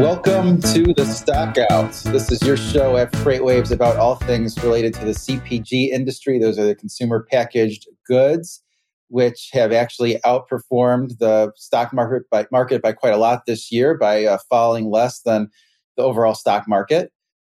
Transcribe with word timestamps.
Welcome 0.00 0.60
to 0.60 0.82
the 0.92 1.04
Stockouts. 1.04 2.02
This 2.12 2.30
is 2.30 2.42
your 2.42 2.58
show 2.58 2.98
at 2.98 3.10
FreightWaves 3.12 3.72
about 3.72 3.96
all 3.96 4.16
things 4.16 4.62
related 4.62 4.92
to 4.92 5.06
the 5.06 5.12
CPG 5.12 5.88
industry. 5.88 6.38
Those 6.38 6.58
are 6.58 6.66
the 6.66 6.74
consumer 6.74 7.26
packaged 7.30 7.88
goods, 8.06 8.62
which 9.08 9.48
have 9.54 9.72
actually 9.72 10.16
outperformed 10.16 11.16
the 11.18 11.50
stock 11.56 11.94
market 11.94 12.24
by, 12.30 12.46
market 12.52 12.82
by 12.82 12.92
quite 12.92 13.14
a 13.14 13.16
lot 13.16 13.46
this 13.46 13.72
year 13.72 13.96
by 13.96 14.26
uh, 14.26 14.36
falling 14.50 14.90
less 14.90 15.20
than 15.20 15.48
the 15.96 16.02
overall 16.02 16.34
stock 16.34 16.68
market. 16.68 17.10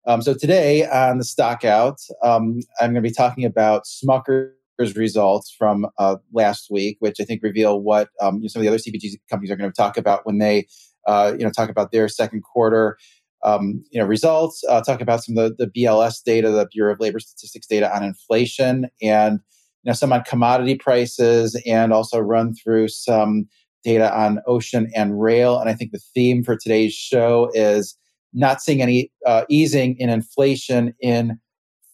Um, 0.05 0.21
so 0.21 0.35
today 0.35 0.85
on 0.85 1.17
the 1.17 1.25
Stockout, 1.25 1.97
um, 2.21 2.59
I'm 2.79 2.93
going 2.93 3.01
to 3.03 3.09
be 3.09 3.11
talking 3.11 3.45
about 3.45 3.85
Smucker's 3.85 4.95
results 4.95 5.51
from 5.57 5.87
uh, 5.97 6.17
last 6.31 6.67
week, 6.69 6.97
which 6.99 7.19
I 7.19 7.23
think 7.23 7.41
reveal 7.41 7.81
what 7.81 8.09
um, 8.21 8.35
you 8.35 8.41
know, 8.43 8.47
some 8.47 8.59
of 8.59 8.63
the 8.63 8.69
other 8.69 8.77
CPG 8.77 9.15
companies 9.27 9.49
are 9.49 9.55
going 9.55 9.71
to 9.71 9.75
talk 9.75 9.97
about 9.97 10.23
when 10.23 10.37
they 10.37 10.67
uh, 11.05 11.33
you 11.37 11.43
know, 11.43 11.51
talk 11.51 11.69
about 11.69 11.91
their 11.91 12.07
second 12.07 12.43
quarter, 12.43 12.97
um, 13.43 13.83
you 13.91 13.99
know, 13.99 14.05
results. 14.05 14.63
Uh, 14.67 14.81
talk 14.81 15.01
about 15.01 15.23
some 15.23 15.37
of 15.37 15.57
the, 15.57 15.65
the 15.65 15.81
BLS 15.83 16.23
data, 16.23 16.49
the 16.49 16.67
Bureau 16.71 16.93
of 16.93 16.99
Labor 16.99 17.19
Statistics 17.19 17.67
data 17.67 17.93
on 17.95 18.03
inflation, 18.03 18.87
and 19.01 19.39
you 19.83 19.89
know, 19.89 19.93
some 19.93 20.11
on 20.11 20.23
commodity 20.23 20.75
prices, 20.75 21.61
and 21.65 21.93
also 21.93 22.19
run 22.19 22.53
through 22.53 22.87
some 22.87 23.47
data 23.83 24.13
on 24.17 24.39
ocean 24.47 24.91
and 24.95 25.21
rail. 25.21 25.59
And 25.59 25.69
I 25.69 25.73
think 25.73 25.91
the 25.91 26.01
theme 26.13 26.43
for 26.43 26.57
today's 26.57 26.93
show 26.93 27.49
is 27.53 27.97
not 28.33 28.61
seeing 28.61 28.81
any 28.81 29.11
uh, 29.25 29.45
easing 29.49 29.95
in 29.97 30.09
inflation 30.09 30.93
in 30.99 31.39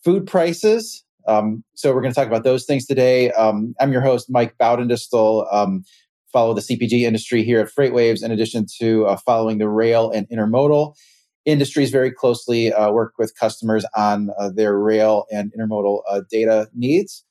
food 0.03 0.25
prices. 0.25 1.03
Um, 1.27 1.63
so 1.75 1.93
we're 1.93 2.01
going 2.01 2.13
to 2.13 2.19
talk 2.19 2.27
about 2.27 2.43
those 2.43 2.65
things 2.65 2.85
today. 2.85 3.31
Um, 3.31 3.75
I'm 3.79 3.91
your 3.91 4.01
host, 4.01 4.29
Mike 4.29 4.57
Baudendistel. 4.57 5.47
Um, 5.53 5.83
follow 6.33 6.53
the 6.53 6.61
CPG 6.61 7.03
industry 7.03 7.43
here 7.43 7.61
at 7.61 7.69
FreightWaves, 7.69 8.23
in 8.23 8.31
addition 8.31 8.65
to 8.79 9.05
uh, 9.05 9.17
following 9.17 9.59
the 9.59 9.69
rail 9.69 10.11
and 10.11 10.27
intermodal 10.29 10.95
industries 11.45 11.91
very 11.91 12.11
closely, 12.11 12.73
uh, 12.73 12.91
work 12.91 13.13
with 13.17 13.37
customers 13.37 13.85
on 13.95 14.29
uh, 14.37 14.49
their 14.49 14.77
rail 14.77 15.25
and 15.31 15.53
intermodal 15.57 16.01
uh, 16.09 16.21
data 16.29 16.67
needs. 16.73 17.23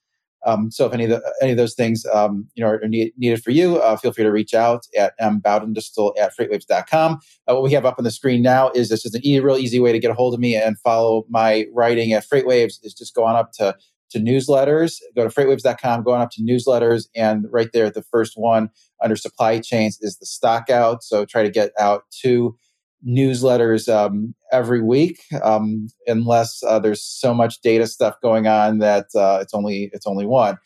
Um, 0.45 0.71
so 0.71 0.87
if 0.87 0.93
any 0.93 1.05
of, 1.05 1.11
the, 1.11 1.35
any 1.41 1.53
of 1.53 1.57
those 1.57 1.75
things 1.75 2.05
um, 2.13 2.49
you 2.55 2.65
know 2.65 2.71
are 2.71 2.89
need, 2.89 3.13
needed 3.17 3.43
for 3.43 3.51
you, 3.51 3.79
uh, 3.79 3.97
feel 3.97 4.13
free 4.13 4.25
to 4.25 4.33
reach 4.33 4.55
out 4.55 4.87
at 4.99 5.15
mbaudendistel 5.21 6.15
at 6.19 6.33
freightwaves.com. 6.37 7.21
Uh, 7.49 7.55
what 7.55 7.63
we 7.63 7.73
have 7.73 7.87
up 7.87 7.95
on 7.99 8.05
the 8.05 8.11
screen 8.11 8.43
now 8.43 8.71
is 8.71 8.89
this 8.89 9.07
is 9.07 9.15
an 9.15 9.25
e- 9.25 9.39
real 9.39 9.57
easy 9.57 9.79
way 9.79 9.93
to 9.93 10.01
get 10.01 10.11
a 10.11 10.15
hold 10.15 10.35
of 10.35 10.41
me 10.41 10.57
and 10.57 10.79
follow 10.81 11.25
my 11.29 11.67
writing 11.73 12.13
at 12.13 12.27
FreightWaves 12.29 12.75
is 12.83 12.93
just 12.93 13.15
go 13.15 13.25
on 13.25 13.37
up 13.37 13.53
to 13.53 13.77
to 14.13 14.21
newsletters. 14.21 14.97
Go 15.17 15.29
to 15.29 15.35
freightwaves.com, 15.35 16.05
go 16.05 16.13
on 16.13 16.21
up 16.21 16.31
to 16.33 16.43
newsletters, 16.43 17.09
and 17.15 17.47
right 17.51 17.69
there, 17.73 17.91
the 17.91 18.03
first 18.03 18.35
one 18.37 18.71
under 19.03 19.17
supply 19.17 19.59
chains 19.59 19.99
is 20.01 20.19
the 20.19 20.27
Stockout. 20.27 21.03
So 21.03 21.25
try 21.25 21.43
to 21.43 21.51
get 21.51 21.73
out 21.79 22.05
two 22.11 22.57
newsletters 23.07 23.93
um, 23.93 24.35
every 24.53 24.81
week, 24.81 25.21
um, 25.43 25.89
unless 26.07 26.63
uh, 26.63 26.79
there's 26.79 27.03
so 27.03 27.35
much 27.35 27.61
data 27.61 27.87
stuff 27.87 28.15
going 28.23 28.47
on 28.47 28.79
that 28.79 29.07
uh, 29.15 29.39
it's 29.41 29.55
only 29.55 29.91
it's 29.93 30.07
only 30.07 30.27
one. 30.27 30.59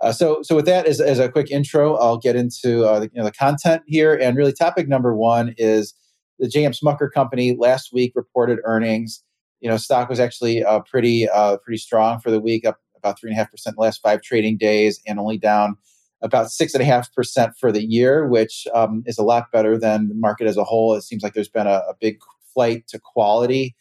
Uh, 0.00 0.12
so, 0.12 0.42
so 0.42 0.54
with 0.54 0.66
that 0.66 0.86
as, 0.86 1.00
as 1.00 1.18
a 1.18 1.28
quick 1.28 1.50
intro, 1.50 1.96
I'll 1.96 2.18
get 2.18 2.36
into 2.36 2.84
uh, 2.84 3.00
the, 3.00 3.06
you 3.06 3.18
know, 3.18 3.24
the 3.24 3.32
content 3.32 3.82
here. 3.86 4.14
And 4.14 4.36
really, 4.36 4.52
topic 4.52 4.88
number 4.88 5.14
one 5.16 5.54
is 5.56 5.94
the 6.38 6.48
JM 6.48 6.78
Smucker 6.78 7.10
Company 7.10 7.56
last 7.58 7.92
week 7.92 8.12
reported 8.14 8.58
earnings. 8.64 9.22
You 9.60 9.70
know, 9.70 9.78
stock 9.78 10.10
was 10.10 10.20
actually 10.20 10.62
uh, 10.62 10.80
pretty 10.80 11.28
uh, 11.28 11.56
pretty 11.58 11.78
strong 11.78 12.20
for 12.20 12.30
the 12.30 12.40
week, 12.40 12.66
up 12.66 12.78
about 12.96 13.18
three 13.18 13.30
and 13.30 13.38
a 13.38 13.40
half 13.40 13.50
percent 13.50 13.76
the 13.76 13.82
last 13.82 14.02
five 14.02 14.22
trading 14.22 14.56
days, 14.56 15.00
and 15.06 15.18
only 15.18 15.38
down 15.38 15.76
about 16.22 16.50
six 16.50 16.74
and 16.74 16.82
a 16.82 16.86
half 16.86 17.12
percent 17.12 17.52
for 17.60 17.70
the 17.70 17.84
year, 17.84 18.26
which 18.26 18.66
um, 18.74 19.02
is 19.06 19.18
a 19.18 19.22
lot 19.22 19.52
better 19.52 19.78
than 19.78 20.08
the 20.08 20.14
market 20.14 20.46
as 20.46 20.56
a 20.56 20.64
whole. 20.64 20.94
It 20.94 21.02
seems 21.02 21.22
like 21.22 21.34
there's 21.34 21.48
been 21.48 21.66
a, 21.66 21.82
a 21.88 21.94
big 22.00 22.18
flight 22.54 22.88
to 22.88 22.98
quality 22.98 23.74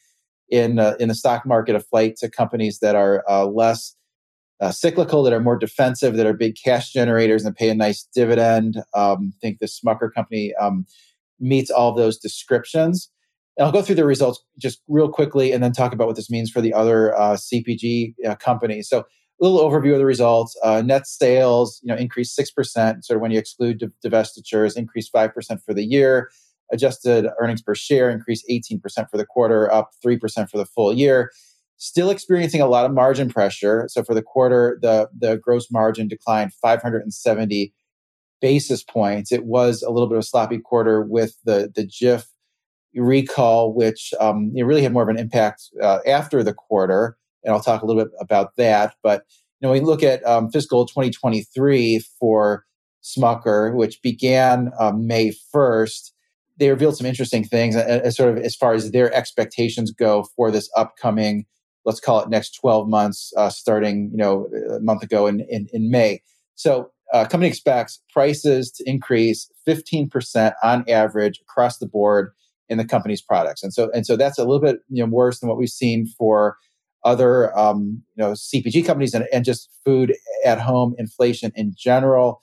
in 0.50 0.80
uh, 0.80 0.96
in 1.00 1.08
the 1.10 1.16
stock 1.16 1.46
market, 1.46 1.76
a 1.76 1.80
flight 1.80 2.18
to 2.18 2.30
companies 2.30 2.80
that 2.80 2.96
are 2.96 3.24
uh, 3.30 3.46
less 3.46 3.96
uh, 4.60 4.72
cyclical, 4.72 5.24
that 5.24 5.34
are 5.34 5.40
more 5.40 5.58
defensive, 5.58 6.16
that 6.18 6.26
are 6.26 6.34
big 6.34 6.56
cash 6.64 6.92
generators 6.92 7.46
and 7.46 7.56
pay 7.56 7.70
a 7.70 7.76
nice 7.76 8.08
dividend. 8.14 8.78
Um, 8.94 9.34
I 9.36 9.40
think 9.42 9.60
the 9.60 9.66
Smucker 9.66 10.14
company 10.14 10.54
um, 10.56 10.86
meets 11.40 11.72
all 11.72 11.94
those 11.94 12.18
descriptions. 12.18 13.10
I'll 13.60 13.72
go 13.72 13.82
through 13.82 13.96
the 13.96 14.06
results 14.06 14.44
just 14.60 14.82
real 14.88 15.10
quickly 15.10 15.52
and 15.52 15.64
then 15.64 15.72
talk 15.72 15.94
about 15.94 16.08
what 16.08 16.16
this 16.16 16.30
means 16.30 16.52
for 16.52 16.62
the 16.62 16.74
other 16.74 17.16
uh, 17.18 17.36
CPG 17.36 18.16
uh, 18.28 18.36
companies. 18.36 18.90
So, 18.90 19.06
a 19.42 19.44
little 19.44 19.70
overview 19.70 19.92
of 19.92 20.00
the 20.00 20.06
results. 20.06 20.58
Uh, 20.64 20.82
net 20.82 21.06
sales, 21.06 21.82
you 21.84 21.90
know, 21.90 22.00
increased 22.00 22.36
six 22.36 22.52
percent. 22.52 23.04
Sort 23.04 23.18
of 23.18 23.22
when 23.22 23.32
you 23.32 23.40
exclude 23.40 23.92
divestitures, 24.04 24.78
increased 24.78 25.12
five 25.12 25.34
percent 25.34 25.62
for 25.66 25.74
the 25.74 25.84
year. 25.84 26.30
Adjusted 26.72 27.28
earnings 27.40 27.62
per 27.62 27.76
share 27.76 28.10
increased 28.10 28.46
eighteen 28.50 28.80
percent 28.80 29.10
for 29.12 29.18
the 29.18 29.26
quarter, 29.26 29.72
up 29.72 29.92
three 30.02 30.18
percent 30.18 30.50
for 30.50 30.58
the 30.58 30.66
full 30.66 30.94
year. 30.94 31.32
Still 31.78 32.10
experiencing 32.10 32.62
a 32.62 32.68
lot 32.68 32.86
of 32.86 32.94
margin 32.94 33.30
pressure. 33.30 33.88
So 33.90 34.04
for 34.04 34.14
the 34.14 34.22
quarter, 34.22 34.80
the 34.82 35.10
the 35.18 35.38
gross 35.38 35.70
margin 35.70 36.08
declined 36.08 36.54
five 36.54 36.82
hundred 36.82 37.04
and 37.04 37.14
seventy 37.14 37.74
basis 38.40 38.84
points. 38.84 39.34
It 39.34 39.46
was 39.46 39.82
a 39.82 39.90
little 39.90 40.08
bit 40.08 40.16
of 40.16 40.24
a 40.24 40.28
sloppy 40.28 40.60
quarter 40.60 41.02
with 41.02 41.36
the 41.44 41.72
the 41.76 41.86
Jif 41.86 42.26
recall, 43.04 43.74
which 43.74 44.14
um, 44.20 44.52
it 44.56 44.64
really 44.64 44.82
had 44.82 44.94
more 44.94 45.04
of 45.04 45.10
an 45.10 45.18
impact 45.18 45.70
uh, 45.82 46.00
after 46.06 46.44
the 46.44 46.54
quarter, 46.54 47.18
and 47.44 47.54
I'll 47.54 47.62
talk 47.62 47.82
a 47.82 47.86
little 47.86 48.04
bit 48.04 48.14
about 48.20 48.56
that. 48.58 48.96
But 49.04 49.24
you 49.60 49.68
know, 49.68 49.72
we 49.72 49.80
look 49.80 50.04
at 50.04 50.26
um, 50.26 50.50
fiscal 50.50 50.86
2023 50.86 52.00
for 52.20 52.66
Smucker, 53.04 53.74
which 53.76 54.02
began 54.02 54.72
um, 54.80 55.08
May 55.08 55.34
1st. 55.54 56.12
They 56.58 56.70
revealed 56.70 56.98
some 56.98 57.06
interesting 57.06 57.44
things, 57.44 57.76
as 57.76 58.16
sort 58.16 58.38
of 58.38 58.44
as 58.44 58.56
far 58.56 58.74
as 58.74 58.92
their 58.92 59.14
expectations 59.14 59.92
go 59.92 60.26
for 60.36 60.52
this 60.52 60.70
upcoming, 60.76 61.46
let's 61.86 62.00
call 62.00 62.22
it 62.22 62.30
next 62.30 62.58
12 62.60 62.88
months, 62.88 63.32
uh, 63.38 63.50
starting 63.50 64.10
you 64.12 64.18
know 64.18 64.48
a 64.74 64.80
month 64.80 65.04
ago 65.04 65.28
in 65.28 65.42
in, 65.50 65.68
in 65.74 65.92
May. 65.92 66.22
So 66.56 66.92
uh, 67.14 67.26
company 67.26 67.48
expects 67.48 68.02
prices 68.12 68.72
to 68.72 68.90
increase 68.90 69.50
15% 69.68 70.54
on 70.64 70.84
average 70.90 71.40
across 71.40 71.78
the 71.78 71.86
board 71.86 72.32
in 72.70 72.78
the 72.78 72.86
company's 72.86 73.22
products. 73.22 73.64
And 73.64 73.74
so 73.74 73.90
and 73.94 74.06
so 74.06 74.16
that's 74.16 74.38
a 74.38 74.44
little 74.44 74.60
bit 74.60 74.80
you 74.90 75.04
know 75.04 75.10
worse 75.10 75.40
than 75.40 75.50
what 75.50 75.58
we've 75.58 75.70
seen 75.70 76.08
for 76.18 76.58
other 77.04 77.58
um, 77.58 78.02
you 78.16 78.24
know 78.24 78.32
CPG 78.32 78.86
companies 78.86 79.14
and, 79.14 79.28
and 79.32 79.46
just 79.46 79.70
food 79.86 80.16
at 80.46 80.60
home 80.60 80.96
inflation 80.98 81.52
in 81.56 81.74
general. 81.78 82.42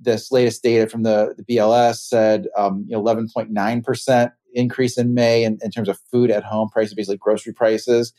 This 0.00 0.32
latest 0.32 0.64
data 0.64 0.88
from 0.88 1.04
the, 1.04 1.34
the 1.36 1.44
BLS 1.44 1.96
said 1.96 2.48
um, 2.56 2.84
you 2.88 2.96
know 2.96 3.02
11.9 3.02 3.84
percent 3.84 4.32
increase 4.54 4.98
in 4.98 5.14
May 5.14 5.44
in, 5.44 5.58
in 5.62 5.70
terms 5.70 5.88
of 5.88 5.98
food 6.10 6.30
at 6.30 6.44
home 6.44 6.68
prices, 6.68 6.94
basically 6.94 7.16
grocery 7.18 7.54
prices. 7.54 8.12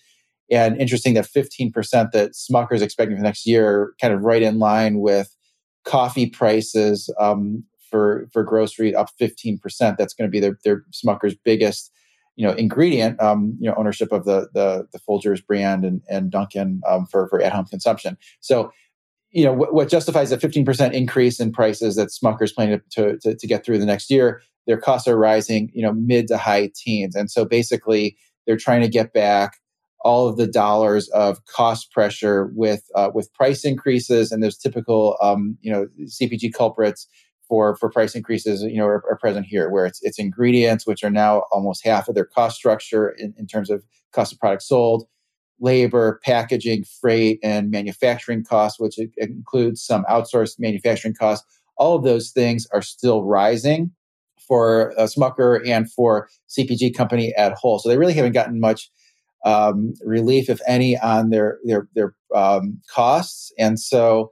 And 0.51 0.79
interesting 0.79 1.13
that 1.13 1.25
15% 1.25 2.11
that 2.11 2.31
Smucker 2.31 2.73
is 2.73 2.81
expecting 2.81 3.15
for 3.17 3.23
next 3.23 3.45
year, 3.45 3.93
kind 4.01 4.13
of 4.13 4.21
right 4.21 4.41
in 4.41 4.59
line 4.59 4.99
with 4.99 5.33
coffee 5.85 6.27
prices 6.27 7.13
um, 7.19 7.63
for 7.93 8.27
for 8.33 8.43
grocery 8.43 8.95
up 8.95 9.09
15%. 9.21 9.59
That's 9.97 10.15
going 10.15 10.27
to 10.27 10.31
be 10.31 10.39
their, 10.39 10.57
their 10.63 10.83
Smucker's 10.91 11.35
biggest 11.35 11.91
you 12.35 12.47
know 12.47 12.53
ingredient 12.53 13.21
um, 13.21 13.55
you 13.59 13.69
know 13.69 13.75
ownership 13.77 14.11
of 14.11 14.25
the 14.25 14.49
the, 14.51 14.87
the 14.91 14.99
Folgers 15.07 15.45
brand 15.45 15.85
and 15.85 16.01
and 16.09 16.31
Dunkin' 16.31 16.81
um, 16.87 17.05
for 17.05 17.27
for 17.27 17.39
at 17.39 17.53
home 17.53 17.65
consumption. 17.65 18.17
So 18.39 18.71
you 19.29 19.43
know 19.43 19.53
what, 19.53 19.75
what 19.75 19.89
justifies 19.89 20.31
a 20.31 20.37
15% 20.37 20.93
increase 20.93 21.39
in 21.39 21.51
prices 21.51 21.95
that 21.97 22.09
Smucker's 22.09 22.51
planning 22.51 22.81
to, 22.91 23.17
to, 23.19 23.35
to 23.35 23.47
get 23.47 23.63
through 23.63 23.77
the 23.77 23.85
next 23.85 24.09
year. 24.09 24.41
Their 24.65 24.77
costs 24.77 25.07
are 25.07 25.17
rising, 25.17 25.71
you 25.73 25.83
know, 25.83 25.93
mid 25.93 26.27
to 26.29 26.37
high 26.37 26.71
teens, 26.75 27.15
and 27.15 27.29
so 27.29 27.45
basically 27.45 28.17
they're 28.47 28.57
trying 28.57 28.81
to 28.81 28.89
get 28.89 29.13
back 29.13 29.59
all 30.03 30.27
of 30.27 30.35
the 30.35 30.47
dollars 30.47 31.07
of 31.09 31.45
cost 31.45 31.91
pressure 31.91 32.51
with 32.55 32.83
uh, 32.95 33.11
with 33.13 33.31
price 33.33 33.63
increases, 33.63 34.31
and 34.31 34.43
those 34.43 34.57
typical 34.57 35.17
um, 35.21 35.57
you 35.61 35.71
know 35.71 35.87
CPG 36.01 36.53
culprits 36.53 37.07
for 37.47 37.75
for 37.75 37.89
price 37.89 38.15
increases 38.15 38.61
you 38.63 38.77
know 38.77 38.85
are, 38.85 39.03
are, 39.09 39.17
present 39.17 39.45
here 39.45 39.69
where 39.69 39.85
it's 39.85 40.01
it's 40.01 40.19
ingredients 40.19 40.87
which 40.87 41.03
are 41.03 41.09
now 41.09 41.43
almost 41.51 41.85
half 41.85 42.07
of 42.07 42.15
their 42.15 42.25
cost 42.25 42.55
structure 42.55 43.09
in, 43.09 43.33
in 43.37 43.47
terms 43.47 43.69
of 43.69 43.83
cost 44.11 44.33
of 44.33 44.39
products 44.39 44.67
sold 44.67 45.05
labor 45.59 46.19
packaging 46.23 46.83
freight 47.01 47.39
and 47.43 47.71
manufacturing 47.71 48.43
costs 48.43 48.79
which 48.79 48.97
includes 49.17 49.83
some 49.83 50.03
outsourced 50.05 50.59
manufacturing 50.59 51.13
costs. 51.13 51.45
All 51.77 51.95
of 51.95 52.03
those 52.03 52.31
things 52.31 52.67
are 52.71 52.81
still 52.81 53.23
rising 53.23 53.91
for 54.47 54.93
uh, 54.99 55.03
smucker 55.03 55.65
and 55.67 55.91
for 55.91 56.29
cpg 56.49 56.95
company 56.95 57.33
at 57.35 57.53
whole. 57.53 57.79
So 57.79 57.89
they 57.89 57.97
really 57.97 58.13
haven't 58.13 58.33
gotten 58.33 58.59
much 58.59 58.91
um, 59.45 59.93
relief 60.05 60.49
if 60.49 60.59
any 60.67 60.97
on 60.97 61.29
their 61.29 61.59
their 61.63 61.87
their 61.95 62.15
um, 62.35 62.81
costs. 62.89 63.51
And 63.57 63.79
so 63.79 64.31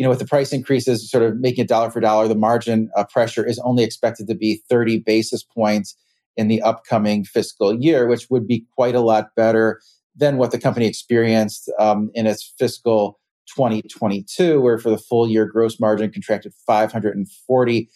you 0.00 0.04
know, 0.04 0.08
with 0.08 0.18
the 0.18 0.24
price 0.24 0.50
increases 0.50 1.10
sort 1.10 1.22
of 1.22 1.38
making 1.40 1.64
it 1.64 1.68
dollar 1.68 1.90
for 1.90 2.00
dollar, 2.00 2.26
the 2.26 2.34
margin 2.34 2.88
uh, 2.96 3.04
pressure 3.04 3.46
is 3.46 3.58
only 3.58 3.84
expected 3.84 4.26
to 4.28 4.34
be 4.34 4.62
30 4.66 5.00
basis 5.00 5.42
points 5.42 5.94
in 6.38 6.48
the 6.48 6.62
upcoming 6.62 7.22
fiscal 7.22 7.78
year, 7.78 8.06
which 8.06 8.30
would 8.30 8.46
be 8.46 8.64
quite 8.74 8.94
a 8.94 9.02
lot 9.02 9.34
better 9.36 9.78
than 10.16 10.38
what 10.38 10.52
the 10.52 10.58
company 10.58 10.86
experienced 10.86 11.70
um, 11.78 12.10
in 12.14 12.26
its 12.26 12.54
fiscal 12.58 13.20
2022, 13.54 14.58
where 14.62 14.78
for 14.78 14.88
the 14.88 14.96
full 14.96 15.28
year, 15.28 15.44
gross 15.44 15.78
margin 15.78 16.10
contracted 16.10 16.54
540 16.66 17.90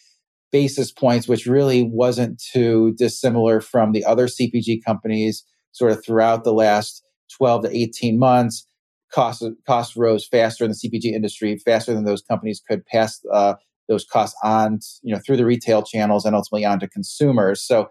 basis 0.52 0.92
points, 0.92 1.26
which 1.26 1.46
really 1.46 1.84
wasn't 1.84 2.38
too 2.38 2.92
dissimilar 2.98 3.62
from 3.62 3.92
the 3.92 4.04
other 4.04 4.26
CPG 4.26 4.84
companies 4.84 5.42
sort 5.72 5.90
of 5.90 6.04
throughout 6.04 6.44
the 6.44 6.52
last 6.52 7.02
12 7.38 7.62
to 7.62 7.74
18 7.74 8.18
months. 8.18 8.66
Costs 9.14 9.46
costs 9.66 9.96
rose 9.96 10.26
faster 10.26 10.64
in 10.64 10.70
the 10.70 10.76
CPG 10.76 11.12
industry, 11.12 11.56
faster 11.58 11.94
than 11.94 12.04
those 12.04 12.22
companies 12.22 12.60
could 12.68 12.84
pass 12.86 13.20
uh, 13.32 13.54
those 13.88 14.04
costs 14.04 14.36
on, 14.42 14.80
you 15.02 15.14
know, 15.14 15.20
through 15.24 15.36
the 15.36 15.44
retail 15.44 15.82
channels 15.82 16.24
and 16.24 16.34
ultimately 16.34 16.64
on 16.64 16.80
to 16.80 16.88
consumers. 16.88 17.62
So, 17.62 17.90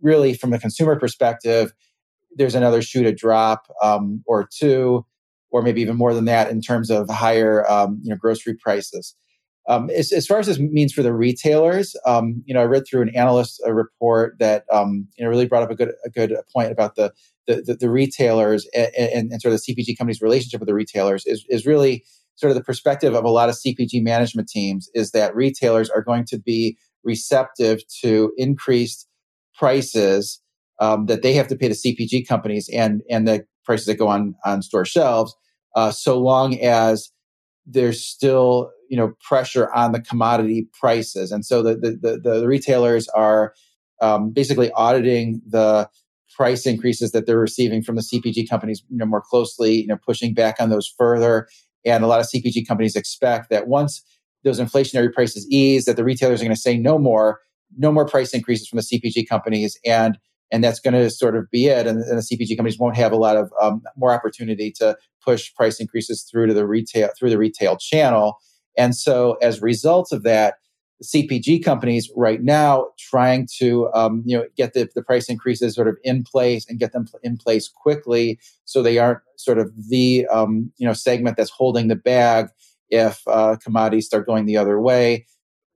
really, 0.00 0.34
from 0.34 0.52
a 0.52 0.58
consumer 0.58 0.98
perspective, 0.98 1.72
there's 2.36 2.54
another 2.54 2.82
shoe 2.82 3.02
to 3.02 3.12
drop 3.12 3.66
um, 3.82 4.22
or 4.26 4.48
two, 4.50 5.04
or 5.50 5.62
maybe 5.62 5.80
even 5.80 5.96
more 5.96 6.14
than 6.14 6.24
that 6.26 6.50
in 6.50 6.60
terms 6.60 6.90
of 6.90 7.08
higher, 7.08 7.68
um, 7.70 8.00
you 8.02 8.10
know, 8.10 8.16
grocery 8.16 8.54
prices. 8.54 9.14
Um, 9.66 9.88
as, 9.90 10.12
as, 10.12 10.26
far 10.26 10.38
as 10.38 10.46
this 10.46 10.58
means 10.58 10.92
for 10.92 11.02
the 11.02 11.14
retailers, 11.14 11.96
um, 12.04 12.42
you 12.44 12.52
know, 12.52 12.60
I 12.60 12.64
read 12.64 12.84
through 12.86 13.02
an 13.02 13.16
analyst 13.16 13.62
report 13.66 14.36
that 14.38 14.64
um, 14.70 15.08
you 15.16 15.24
know 15.24 15.30
really 15.30 15.46
brought 15.46 15.62
up 15.62 15.70
a 15.70 15.74
good 15.74 15.92
a 16.04 16.10
good 16.10 16.36
point 16.52 16.70
about 16.70 16.96
the 16.96 17.12
the, 17.46 17.76
the, 17.78 17.90
retailers 17.90 18.66
and, 18.74 18.90
and, 18.96 19.32
and, 19.32 19.42
sort 19.42 19.54
of 19.54 19.60
the 19.60 19.74
CPG 19.74 19.98
companies' 19.98 20.22
relationship 20.22 20.60
with 20.60 20.66
the 20.66 20.74
retailers 20.74 21.26
is 21.26 21.44
is 21.48 21.66
really 21.66 22.04
sort 22.36 22.50
of 22.50 22.56
the 22.56 22.64
perspective 22.64 23.14
of 23.14 23.24
a 23.24 23.30
lot 23.30 23.48
of 23.48 23.54
CPG 23.54 24.02
management 24.02 24.48
teams 24.48 24.88
is 24.94 25.12
that 25.12 25.34
retailers 25.34 25.90
are 25.90 26.02
going 26.02 26.24
to 26.26 26.38
be 26.38 26.76
receptive 27.04 27.82
to 28.00 28.32
increased 28.36 29.06
prices 29.54 30.40
um, 30.80 31.06
that 31.06 31.22
they 31.22 31.34
have 31.34 31.48
to 31.48 31.56
pay 31.56 31.68
to 31.68 31.74
CPG 31.74 32.26
companies 32.26 32.68
and 32.72 33.02
and 33.08 33.28
the 33.28 33.46
prices 33.64 33.86
that 33.86 33.96
go 33.96 34.08
on 34.08 34.34
on 34.44 34.62
store 34.62 34.84
shelves, 34.84 35.34
uh, 35.76 35.90
so 35.90 36.18
long 36.18 36.58
as 36.60 37.10
there's 37.66 38.04
still 38.04 38.70
you 38.88 38.96
know 38.96 39.12
pressure 39.26 39.72
on 39.72 39.92
the 39.92 40.00
commodity 40.00 40.66
prices, 40.78 41.30
and 41.30 41.44
so 41.46 41.62
the 41.62 41.76
the, 41.76 42.18
the, 42.20 42.40
the 42.40 42.48
retailers 42.48 43.08
are 43.08 43.54
um, 44.00 44.30
basically 44.30 44.70
auditing 44.72 45.40
the 45.46 45.88
price 46.34 46.66
increases 46.66 47.12
that 47.12 47.26
they're 47.26 47.38
receiving 47.38 47.82
from 47.82 47.96
the 47.96 48.02
CPG 48.02 48.48
companies 48.48 48.82
you 48.88 48.96
know 48.96 49.06
more 49.06 49.22
closely, 49.22 49.74
you 49.74 49.86
know 49.86 49.98
pushing 50.04 50.34
back 50.34 50.56
on 50.60 50.70
those 50.70 50.92
further, 50.98 51.48
and 51.84 52.04
a 52.04 52.06
lot 52.06 52.20
of 52.20 52.26
CPG 52.26 52.66
companies 52.66 52.96
expect 52.96 53.50
that 53.50 53.68
once 53.68 54.02
those 54.44 54.60
inflationary 54.60 55.12
prices 55.12 55.46
ease, 55.50 55.86
that 55.86 55.96
the 55.96 56.04
retailers 56.04 56.40
are 56.40 56.44
going 56.44 56.54
to 56.54 56.60
say 56.60 56.76
no 56.76 56.98
more, 56.98 57.40
no 57.76 57.90
more 57.90 58.06
price 58.06 58.32
increases 58.34 58.68
from 58.68 58.78
the 58.78 58.82
CPG 58.82 59.28
companies, 59.28 59.78
and 59.84 60.18
and 60.52 60.62
that's 60.62 60.78
going 60.78 60.94
to 60.94 61.10
sort 61.10 61.36
of 61.36 61.50
be 61.50 61.66
it. 61.66 61.86
And, 61.86 62.02
and, 62.02 62.18
the 62.18 62.22
CPG 62.22 62.56
companies 62.56 62.78
won't 62.78 62.96
have 62.96 63.12
a 63.12 63.16
lot 63.16 63.36
of 63.36 63.50
um, 63.60 63.82
more 63.96 64.12
opportunity 64.12 64.70
to 64.72 64.96
push 65.24 65.52
price 65.54 65.80
increases 65.80 66.22
through 66.30 66.46
to 66.46 66.54
the 66.54 66.66
retail 66.66 67.08
through 67.18 67.30
the 67.30 67.38
retail 67.38 67.76
channel. 67.76 68.38
And 68.76 68.94
so, 68.94 69.36
as 69.42 69.58
a 69.58 69.62
result 69.62 70.12
of 70.12 70.22
that, 70.24 70.54
CPG 71.04 71.62
companies 71.64 72.10
right 72.16 72.42
now 72.42 72.88
trying 72.98 73.46
to 73.58 73.92
um, 73.92 74.22
you 74.24 74.36
know 74.36 74.46
get 74.56 74.72
the, 74.72 74.88
the 74.94 75.02
price 75.02 75.28
increases 75.28 75.74
sort 75.74 75.88
of 75.88 75.96
in 76.02 76.24
place 76.24 76.66
and 76.68 76.78
get 76.78 76.92
them 76.92 77.06
in 77.22 77.36
place 77.36 77.68
quickly, 77.68 78.38
so 78.64 78.82
they 78.82 78.98
aren't 78.98 79.20
sort 79.36 79.58
of 79.58 79.70
the 79.88 80.26
um, 80.32 80.72
you 80.76 80.86
know 80.86 80.92
segment 80.92 81.36
that's 81.36 81.50
holding 81.50 81.88
the 81.88 81.96
bag 81.96 82.48
if 82.90 83.20
uh, 83.26 83.56
commodities 83.62 84.06
start 84.06 84.26
going 84.26 84.46
the 84.46 84.56
other 84.56 84.80
way. 84.80 85.26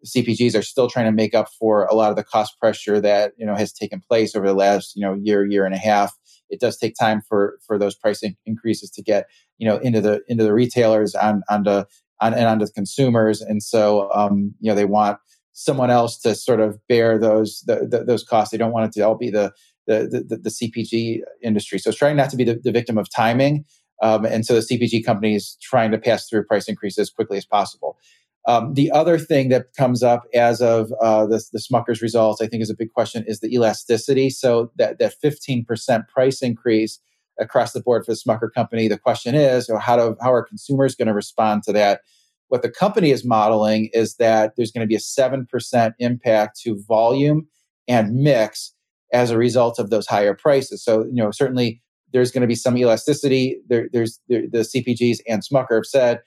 CPGs 0.06 0.56
are 0.56 0.62
still 0.62 0.88
trying 0.88 1.06
to 1.06 1.12
make 1.12 1.34
up 1.34 1.48
for 1.58 1.84
a 1.86 1.94
lot 1.94 2.10
of 2.10 2.16
the 2.16 2.24
cost 2.24 2.58
pressure 2.58 3.00
that 3.00 3.32
you 3.36 3.44
know 3.44 3.54
has 3.54 3.72
taken 3.72 4.00
place 4.00 4.34
over 4.34 4.46
the 4.46 4.54
last 4.54 4.96
you 4.96 5.02
know 5.02 5.14
year 5.14 5.44
year 5.44 5.64
and 5.64 5.74
a 5.74 5.78
half. 5.78 6.16
It 6.50 6.60
does 6.60 6.76
take 6.76 6.94
time 6.98 7.20
for 7.28 7.58
for 7.66 7.78
those 7.78 7.94
pricing 7.94 8.36
increases 8.46 8.90
to 8.92 9.02
get 9.02 9.26
you 9.58 9.68
know 9.68 9.76
into 9.78 10.00
the 10.00 10.22
into 10.28 10.44
the 10.44 10.54
retailers 10.54 11.14
on 11.14 11.42
onto 11.50 11.84
on, 12.20 12.34
and 12.34 12.44
onto 12.44 12.66
the 12.66 12.72
consumers, 12.72 13.40
and 13.40 13.62
so 13.62 14.10
um, 14.12 14.54
you 14.60 14.70
know 14.70 14.74
they 14.74 14.84
want 14.84 15.18
someone 15.52 15.90
else 15.90 16.18
to 16.20 16.34
sort 16.36 16.60
of 16.60 16.78
bear 16.88 17.18
those 17.18 17.62
the, 17.66 17.86
the, 17.88 18.04
those 18.04 18.22
costs. 18.22 18.52
They 18.52 18.58
don't 18.58 18.72
want 18.72 18.86
it 18.86 18.92
to 18.92 19.06
all 19.06 19.16
be 19.16 19.30
the 19.30 19.52
the, 19.88 20.24
the, 20.28 20.36
the 20.36 20.50
CPG 20.50 21.20
industry. 21.42 21.78
So 21.78 21.88
it's 21.88 21.98
trying 21.98 22.16
not 22.16 22.30
to 22.30 22.36
be 22.36 22.44
the, 22.44 22.60
the 22.62 22.70
victim 22.70 22.98
of 22.98 23.08
timing. 23.10 23.64
Um, 24.02 24.24
and 24.24 24.46
so 24.46 24.54
the 24.54 24.60
CPG 24.60 25.04
companies 25.04 25.56
trying 25.60 25.90
to 25.90 25.98
pass 25.98 26.28
through 26.28 26.44
price 26.44 26.68
increases 26.68 26.98
as 26.98 27.10
quickly 27.10 27.38
as 27.38 27.46
possible. 27.46 27.98
Um, 28.46 28.74
the 28.74 28.90
other 28.90 29.18
thing 29.18 29.48
that 29.48 29.74
comes 29.76 30.02
up 30.02 30.24
as 30.34 30.62
of 30.62 30.92
uh, 31.02 31.26
the, 31.26 31.42
the 31.52 31.58
Smucker's 31.58 32.00
results, 32.00 32.40
I 32.40 32.46
think, 32.46 32.62
is 32.62 32.70
a 32.70 32.76
big 32.76 32.92
question, 32.92 33.24
is 33.26 33.40
the 33.40 33.52
elasticity. 33.52 34.30
So 34.30 34.70
that 34.76 34.98
that 35.00 35.14
15% 35.22 36.08
price 36.08 36.40
increase 36.40 37.00
across 37.38 37.72
the 37.72 37.80
board 37.80 38.04
for 38.04 38.12
the 38.12 38.18
Smucker 38.18 38.52
company. 38.52 38.88
The 38.88 38.98
question 38.98 39.34
is, 39.34 39.70
how 39.80 39.96
do 39.96 40.16
how 40.20 40.32
are 40.32 40.42
consumers 40.42 40.94
going 40.94 41.08
to 41.08 41.14
respond 41.14 41.62
to 41.64 41.72
that? 41.72 42.00
What 42.48 42.62
the 42.62 42.70
company 42.70 43.10
is 43.10 43.24
modeling 43.24 43.90
is 43.92 44.16
that 44.16 44.54
there's 44.56 44.72
going 44.72 44.84
to 44.84 44.88
be 44.88 44.96
a 44.96 45.00
seven 45.00 45.46
percent 45.46 45.94
impact 45.98 46.60
to 46.62 46.82
volume 46.86 47.46
and 47.86 48.14
mix 48.14 48.74
as 49.12 49.30
a 49.30 49.38
result 49.38 49.78
of 49.78 49.90
those 49.90 50.06
higher 50.06 50.34
prices. 50.34 50.84
So 50.84 51.04
you 51.04 51.22
know 51.22 51.30
certainly 51.30 51.82
there's 52.12 52.30
going 52.30 52.42
to 52.42 52.48
be 52.48 52.54
some 52.54 52.76
elasticity. 52.76 53.58
There, 53.68 53.88
there's 53.92 54.18
there, 54.28 54.42
the 54.50 54.60
CPGs 54.60 55.18
and 55.28 55.42
Smucker 55.42 55.76
have 55.76 55.86
said 55.86 56.20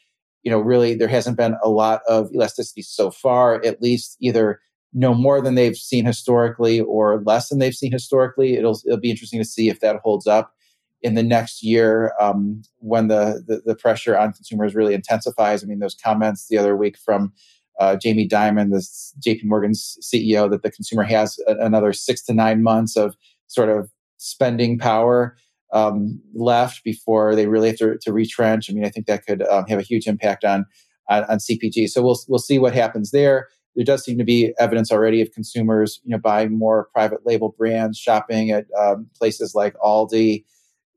you 0.44 0.52
know, 0.52 0.60
really 0.60 0.96
there 0.96 1.08
hasn't 1.08 1.38
been 1.38 1.56
a 1.64 1.70
lot 1.70 2.02
of 2.08 2.32
elasticity 2.34 2.82
so 2.82 3.12
far, 3.12 3.64
at 3.64 3.82
least 3.82 4.18
either 4.20 4.60
no 4.94 5.14
more 5.14 5.42
than 5.42 5.56
they've 5.56 5.78
seen 5.78 6.06
historically 6.06 6.82
or 6.82 7.22
less 7.26 7.50
than 7.50 7.60
they've 7.60 7.74
seen 7.76 7.92
historically. 7.92 8.56
It'll, 8.56 8.80
it'll 8.86 9.00
be 9.00 9.12
interesting 9.12 9.40
to 9.40 9.46
see 9.46 9.70
if 9.70 9.80
that 9.80 9.98
holds 9.98 10.28
up 10.28 10.54
in 11.02 11.16
the 11.16 11.24
next 11.24 11.64
year 11.64 12.14
um, 12.20 12.62
when 12.78 13.08
the, 13.08 13.44
the, 13.48 13.62
the 13.66 13.76
pressure 13.76 14.18
on 14.18 14.34
consumers 14.34 14.76
really 14.76 14.94
intensifies. 14.94 15.64
I 15.64 15.68
mean, 15.68 15.80
those 15.80 15.96
comments 15.96 16.48
the 16.48 16.58
other 16.58 16.76
week 16.78 16.98
from 16.98 17.34
uh, 17.80 17.96
Jamie 17.96 18.28
Dimon, 18.28 18.70
the 18.70 18.86
JP 19.28 19.46
Morgan's 19.46 19.98
CEO, 20.02 20.50
that 20.52 20.62
the 20.62 20.72
consumer 20.72 21.04
has 21.04 21.40
another 21.48 21.94
six 21.94 22.22
to 22.26 22.34
nine 22.34 22.62
months 22.62 22.96
of 22.96 23.16
sort 23.48 23.70
of 23.70 23.90
spending 24.18 24.78
power 24.78 25.36
um, 25.74 26.22
left 26.34 26.84
before 26.84 27.36
they 27.36 27.48
really 27.48 27.70
have 27.70 27.78
to, 27.78 27.98
to, 28.02 28.14
retrench. 28.14 28.70
I 28.70 28.74
mean, 28.74 28.86
I 28.86 28.90
think 28.90 29.08
that 29.08 29.26
could 29.26 29.42
um, 29.48 29.66
have 29.68 29.80
a 29.80 29.84
huge 29.84 30.06
impact 30.06 30.44
on, 30.44 30.66
on, 31.10 31.24
on 31.24 31.38
CPG. 31.38 31.90
So 31.90 32.04
we'll 32.04 32.20
we'll 32.28 32.40
see 32.40 32.60
what 32.60 32.74
happens 32.74 33.12
there. 33.12 33.48
There 33.76 33.86
does 33.86 34.04
seem 34.04 34.18
to 34.18 34.26
be 34.26 34.54
evidence 34.60 34.92
already 34.92 35.22
of 35.22 35.32
consumers, 35.32 36.02
you 36.04 36.12
know, 36.12 36.18
buying 36.18 36.58
more 36.58 36.90
private 36.94 37.26
label 37.26 37.56
brands, 37.58 37.98
shopping 37.98 38.52
at 38.52 38.66
um, 38.78 39.08
places 39.18 39.56
like 39.56 39.76
Aldi, 39.76 40.44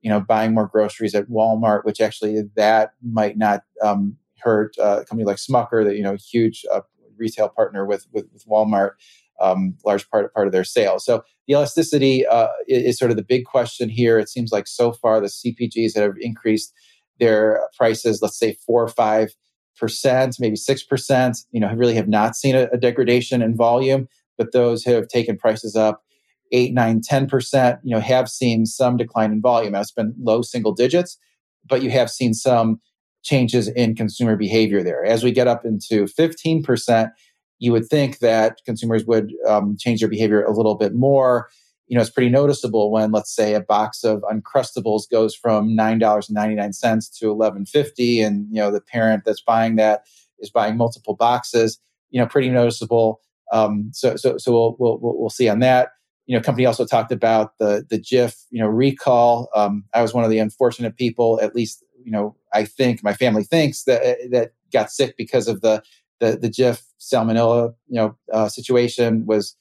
you 0.05 0.11
know, 0.11 0.21
buying 0.21 0.55
more 0.55 0.69
groceries 0.69 1.15
at 1.15 1.29
Walmart, 1.29 1.85
which 1.85 2.01
actually 2.01 2.43
that 2.55 2.93
might 3.03 3.37
not 3.37 3.63
um, 3.83 4.17
hurt 4.39 4.77
uh, 4.79 5.01
a 5.01 5.05
company 5.05 5.25
like 5.25 5.39
Smucker, 5.39 5.85
that 5.85 5.97
you 5.97 6.03
know, 6.03 6.15
huge 6.15 6.65
uh, 6.71 6.83
retail 7.17 7.49
partner 7.49 7.85
with, 7.85 8.07
with, 8.13 8.27
with 8.33 8.47
Walmart 8.47 8.93
um, 9.41 9.77
large 9.85 10.09
part 10.11 10.33
part 10.35 10.47
of 10.47 10.53
their 10.53 10.65
sales. 10.65 11.05
So 11.05 11.25
the 11.47 11.55
elasticity 11.55 12.27
uh, 12.27 12.49
is, 12.69 12.85
is, 12.85 12.99
sort 12.99 13.11
of 13.11 13.17
the 13.17 13.25
big 13.25 13.45
question 13.45 13.89
here. 13.89 14.19
It 14.19 14.29
seems 14.29 14.53
like 14.53 14.67
so 14.67 14.93
far 14.93 15.21
the 15.21 15.27
CPGs 15.27 15.95
that 15.95 16.03
have 16.03 16.15
increased 16.21 16.73
their 17.19 17.69
prices, 17.77 18.21
let's 18.23 18.39
say 18.39 18.57
four 18.67 18.83
or 18.83 18.89
five 18.89 19.35
percent, 19.79 20.37
maybe 20.39 20.57
six 20.57 20.85
percent, 20.85 21.39
you 21.51 21.61
know, 21.61 21.73
really 21.75 21.95
have 21.95 22.09
not 22.09 22.37
seen 22.37 22.55
a, 22.55 22.69
a, 22.73 22.79
degradation 22.79 23.43
in 23.43 23.57
volume. 23.57 24.09
But 24.39 24.53
those 24.53 24.85
who 24.85 24.93
have 24.93 25.09
taken 25.09 25.37
prices 25.37 25.77
up 25.77 26.04
eight, 26.55 26.73
nine, 26.73 27.01
ten 27.03 27.27
percent, 27.27 27.81
you 27.83 27.95
know, 27.95 28.01
have 28.01 28.31
seen 28.31 28.65
some 28.65 28.97
decline 28.97 29.33
in 29.33 29.43
volume. 29.43 29.75
It's 29.75 29.93
been 29.93 30.15
low 30.19 30.41
single 30.43 30.73
digits, 30.73 31.19
but 31.69 31.83
you 31.83 31.91
have 31.91 32.11
seen 32.11 32.33
some 32.33 32.81
changes 33.23 33.69
in 33.69 33.95
consumer 33.95 34.37
behavior 34.37 34.83
there. 34.83 35.05
As 35.05 35.23
we 35.23 35.33
get 35.33 35.49
up 35.49 35.65
into 35.65 36.07
fifteen 36.07 36.63
percent 36.63 37.11
you 37.59 37.73
would 37.73 37.87
think 37.87 38.19
that 38.19 38.59
consumers 38.67 39.07
would 39.07 39.33
um, 39.49 39.77
change 39.79 40.01
their 40.01 40.09
behavior 40.09 40.45
a 40.45 40.53
little 40.53 40.75
bit 40.75 40.95
more. 40.95 41.49
You 41.87 41.97
know, 41.97 42.03
it's 42.03 42.11
pretty 42.11 42.31
noticeable 42.31 42.91
when, 42.91 43.13
let's 43.13 43.35
say, 43.35 43.55
a 43.55 43.61
box 43.61 44.05
of 44.05 44.23
Uncrustables 44.23 45.09
goes 45.11 45.35
from 45.35 45.75
nine 45.75 45.99
dollars 45.99 46.29
and 46.29 46.35
ninety 46.35 46.55
nine 46.55 46.73
cents 46.73 47.09
to 47.19 47.31
eleven 47.31 47.67
fifty, 47.67 48.21
and 48.21 48.47
you 48.51 48.61
know 48.61 48.71
the 48.71 48.81
parent 48.81 49.25
that's 49.25 49.43
buying 49.43 49.77
that 49.77 50.03
is 50.39 50.51
buying 50.51 50.77
multiple 50.77 51.15
boxes. 51.15 51.79
You 52.11 52.21
know, 52.21 52.27
pretty 52.27 52.49
noticeable. 52.49 53.21
Um, 53.53 53.91
so, 53.93 54.17
so, 54.17 54.39
so 54.39 54.53
we'll, 54.53 54.77
we'll 54.79 54.99
we'll 55.19 55.31
see 55.31 55.49
on 55.49 55.59
that. 55.61 55.91
You 56.27 56.37
know, 56.37 56.43
company 56.43 56.67
also 56.67 56.87
talked 56.87 57.13
about 57.13 57.59
the 57.59 57.85
the 57.89 57.99
Jif 57.99 58.45
you 58.51 58.61
know 58.61 58.69
recall. 58.69 59.49
Um, 59.55 59.85
I 59.95 60.03
was 60.03 60.15
one 60.15 60.25
of 60.25 60.31
the 60.31 60.39
unfortunate 60.39 60.97
people, 60.97 61.39
at 61.43 61.55
least 61.55 61.85
you 62.03 62.11
know, 62.11 62.37
I 62.53 62.65
think 62.65 63.03
my 63.03 63.15
family 63.15 63.45
thinks 63.45 63.85
that 63.85 64.19
that 64.31 64.53
got 64.73 64.91
sick 64.91 65.17
because 65.17 65.49
of 65.49 65.61
the 65.61 65.83
the 66.21 66.37
the 66.37 66.49
Jif 66.49 66.83
salmonella 67.01 67.75
you 67.89 67.97
know 67.97 68.17
uh, 68.33 68.49
situation 68.49 69.27
was 69.27 69.57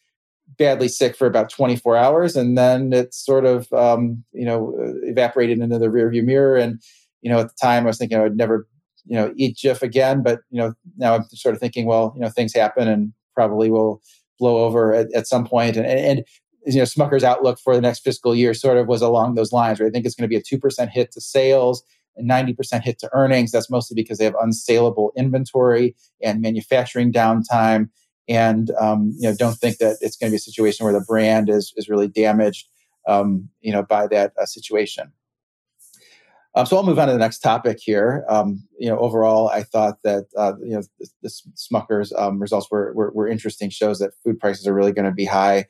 badly 0.58 0.88
sick 0.88 1.16
for 1.16 1.26
about 1.26 1.50
24 1.50 1.98
hours 1.98 2.36
and 2.36 2.58
then 2.58 2.94
it 2.94 3.14
sort 3.14 3.46
of 3.46 3.72
um, 3.74 4.24
you 4.34 4.46
know 4.46 4.74
evaporated 5.04 5.60
into 5.60 5.80
the 5.80 5.88
rearview 5.88 6.24
mirror 6.24 6.56
and 6.56 6.82
you 7.22 7.32
know 7.32 7.40
at 7.40 7.48
the 7.48 7.56
time 7.60 7.84
i 7.84 7.88
was 7.88 7.98
thinking 7.98 8.18
i 8.18 8.22
would 8.22 8.38
never 8.38 8.68
you 9.06 9.16
know 9.16 9.34
eat 9.36 9.58
Jif 9.58 9.82
again 9.82 10.22
but 10.22 10.42
you 10.52 10.60
know 10.60 10.74
now 10.98 11.16
i'm 11.16 11.24
sort 11.32 11.56
of 11.56 11.62
thinking 11.62 11.86
well 11.86 12.14
you 12.16 12.22
know 12.22 12.30
things 12.30 12.54
happen 12.54 12.88
and 12.88 13.14
probably 13.34 13.72
will 13.72 14.02
blow 14.40 14.58
over 14.64 14.94
at, 14.94 15.08
at 15.14 15.28
some 15.28 15.46
point 15.46 15.78
and, 15.78 15.86
and 15.86 16.24
you 16.66 16.78
know 16.78 16.84
smucker's 16.84 17.24
outlook 17.24 17.60
for 17.60 17.76
the 17.76 17.82
next 17.82 18.00
fiscal 18.00 18.36
year 18.36 18.54
sort 18.54 18.78
of 18.78 18.88
was 18.88 19.02
along 19.02 19.36
those 19.36 19.52
lines 19.52 19.80
right 19.80 19.88
i 19.88 19.90
think 19.90 20.06
it's 20.06 20.16
going 20.16 20.30
to 20.30 20.34
be 20.34 20.36
a 20.36 20.42
2% 20.42 20.90
hit 20.90 21.12
to 21.12 21.22
sales 21.22 21.84
and 22.16 22.30
90% 22.30 22.84
hit 22.84 23.00
to 23.00 23.10
earnings. 23.14 23.52
That's 23.52 23.70
mostly 23.70 23.96
because 23.96 24.18
they 24.18 24.26
have 24.26 24.36
unsaleable 24.36 25.10
inventory 25.16 25.96
and 26.22 26.42
manufacturing 26.42 27.12
downtime. 27.12 27.90
and 28.30 28.72
um, 28.80 29.14
you 29.18 29.30
know 29.30 29.36
don't 29.36 29.58
think 29.58 29.78
that 29.78 29.98
it's 30.00 30.16
going 30.16 30.30
to 30.30 30.34
be 30.34 30.38
a 30.38 30.40
situation 30.40 30.86
where 30.86 30.94
the 30.94 31.06
brand 31.06 31.50
is 31.50 31.74
is 31.76 31.90
really 31.90 32.08
damaged 32.08 32.68
um, 33.08 33.50
you 33.62 33.72
know 33.72 33.84
by 33.84 34.08
that 34.08 34.32
uh, 34.42 34.46
situation. 34.46 35.12
Um, 36.56 36.68
so 36.68 36.78
I'll 36.78 36.86
move 36.86 37.00
on 37.00 37.08
to 37.08 37.14
the 37.14 37.20
next 37.20 37.40
topic 37.40 37.80
here. 37.82 38.24
Um, 38.30 38.66
you 38.78 38.88
know, 38.88 39.00
overall, 39.00 39.50
I 39.50 39.64
thought 39.64 40.04
that 40.04 40.28
uh, 40.38 40.54
you 40.62 40.76
know 40.76 40.84
the, 41.00 41.10
the 41.24 41.30
Smucker's 41.56 42.14
um, 42.14 42.40
results 42.40 42.68
were, 42.72 42.94
were, 42.94 43.12
were 43.12 43.28
interesting. 43.28 43.70
Shows 43.70 44.00
that 44.00 44.14
food 44.24 44.40
prices 44.40 44.68
are 44.68 44.74
really 44.74 44.94
going 44.94 45.06
to 45.06 45.12
be 45.12 45.26
high, 45.26 45.66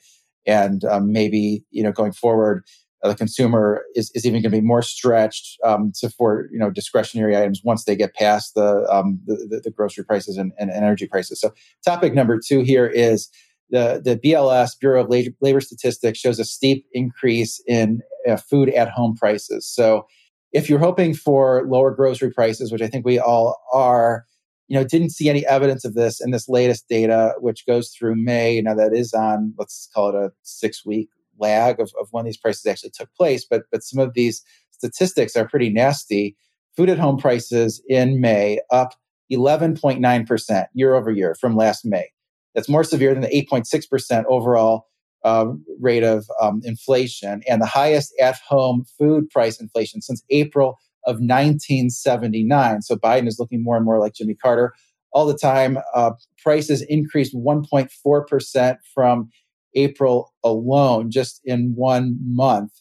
and 0.46 0.84
um, 0.86 1.12
maybe 1.12 1.64
you 1.72 1.84
know 1.84 1.92
going 1.92 2.14
forward, 2.14 2.64
uh, 3.04 3.10
the 3.10 3.16
consumer 3.16 3.84
is, 3.96 4.12
is 4.16 4.26
even 4.26 4.42
going 4.42 4.52
to 4.52 4.62
be 4.62 4.66
more 4.66 4.82
stretched 4.82 5.58
um, 5.64 5.92
to 6.00 6.10
for 6.10 6.48
you 6.52 6.60
know 6.60 6.70
discretionary 6.70 7.38
items 7.38 7.62
once 7.64 7.86
they 7.86 7.96
get 7.96 8.16
past 8.16 8.56
the 8.56 8.88
um, 8.92 9.20
the, 9.26 9.62
the, 9.64 9.72
grocery 9.72 10.06
prices 10.06 10.38
and, 10.38 10.54
and 10.58 10.72
energy 10.72 11.08
prices. 11.08 11.40
So 11.40 11.54
topic 11.86 12.14
number 12.14 12.40
two 12.40 12.62
here 12.62 12.88
is 12.88 13.30
the, 13.70 14.02
the 14.04 14.18
BLS, 14.18 14.80
Bureau 14.80 15.04
of 15.04 15.10
Labor 15.42 15.60
Statistics, 15.60 16.20
shows 16.20 16.40
a 16.40 16.46
steep 16.46 16.86
increase 16.94 17.62
in 17.68 18.02
uh, 18.30 18.38
food 18.38 18.70
at 18.70 18.90
home 18.90 19.16
prices. 19.16 19.68
So 19.68 20.06
if 20.52 20.70
you're 20.70 20.80
hoping 20.80 21.16
for 21.16 21.66
lower 21.68 21.92
grocery 21.92 22.32
prices, 22.32 22.72
which 22.72 22.84
I 22.84 22.88
think 22.88 23.04
we 23.04 23.20
all 23.20 23.60
are, 23.74 24.26
you 24.74 24.80
know, 24.80 24.84
didn't 24.84 25.12
see 25.12 25.30
any 25.30 25.46
evidence 25.46 25.86
of 25.86 25.94
this 25.94 26.20
in 26.20 26.32
this 26.32 26.50
latest 26.50 26.89
data, 26.89 27.36
which 27.38 27.63
goes 27.68 27.89
through 27.92 28.15
May. 28.15 28.60
Now 28.60 28.74
that 28.74 28.92
is 28.92 29.13
on, 29.13 29.53
let's 29.56 29.88
call 29.94 30.10
it 30.10 30.15
a 30.15 30.32
six 30.42 30.84
week 30.84 31.10
lag 31.38 31.80
of, 31.80 31.92
of 32.01 32.08
when 32.10 32.25
these 32.25 32.38
prices 32.38 32.65
actually 32.65 32.89
took 32.89 33.13
place. 33.13 33.46
But 33.48 33.65
but 33.72 33.84
some 33.84 34.00
of 34.00 34.15
these 34.15 34.44
statistics 34.72 35.36
are 35.36 35.48
pretty 35.48 35.70
nasty. 35.70 36.36
Food 36.75 36.89
at 36.89 36.98
home 36.98 37.20
prices 37.20 37.84
in 37.88 38.20
May 38.20 38.62
up 38.72 38.96
11.9% 39.32 40.65
year 40.74 40.96
over 40.96 41.12
year 41.12 41.36
from 41.39 41.56
last 41.56 41.86
May. 41.86 42.08
That's 42.56 42.68
more 42.68 42.84
severe 42.84 43.13
than 43.13 43.22
the 43.22 43.48
8.6% 43.51 44.24
overall 44.27 44.88
uh, 45.24 45.51
rate 45.80 46.03
of 46.03 46.25
um, 46.42 46.62
inflation 46.63 47.44
and 47.48 47.62
the 47.62 47.68
highest 47.68 48.12
at 48.20 48.38
home 48.48 48.86
food 48.98 49.30
price 49.30 49.62
inflation 49.62 50.01
since 50.01 50.24
April 50.32 50.80
of 51.06 51.16
1979. 51.16 52.82
So 52.82 52.96
Biden 52.96 53.28
is 53.28 53.40
looking 53.40 53.64
more 53.64 53.76
and 53.76 53.86
more 53.86 54.00
like 54.00 54.14
Jimmy 54.14 54.36
Carter 54.36 54.74
all 55.12 55.26
the 55.26 55.38
time. 55.38 55.78
Uh, 55.94 56.12
prices 56.42 56.82
increased 56.84 57.36
1.4% 57.36 58.78
from 58.94 59.30
April 59.76 60.34
alone, 60.44 61.12
just 61.12 61.42
in 61.46 61.74
one 61.76 62.18
month. 62.24 62.72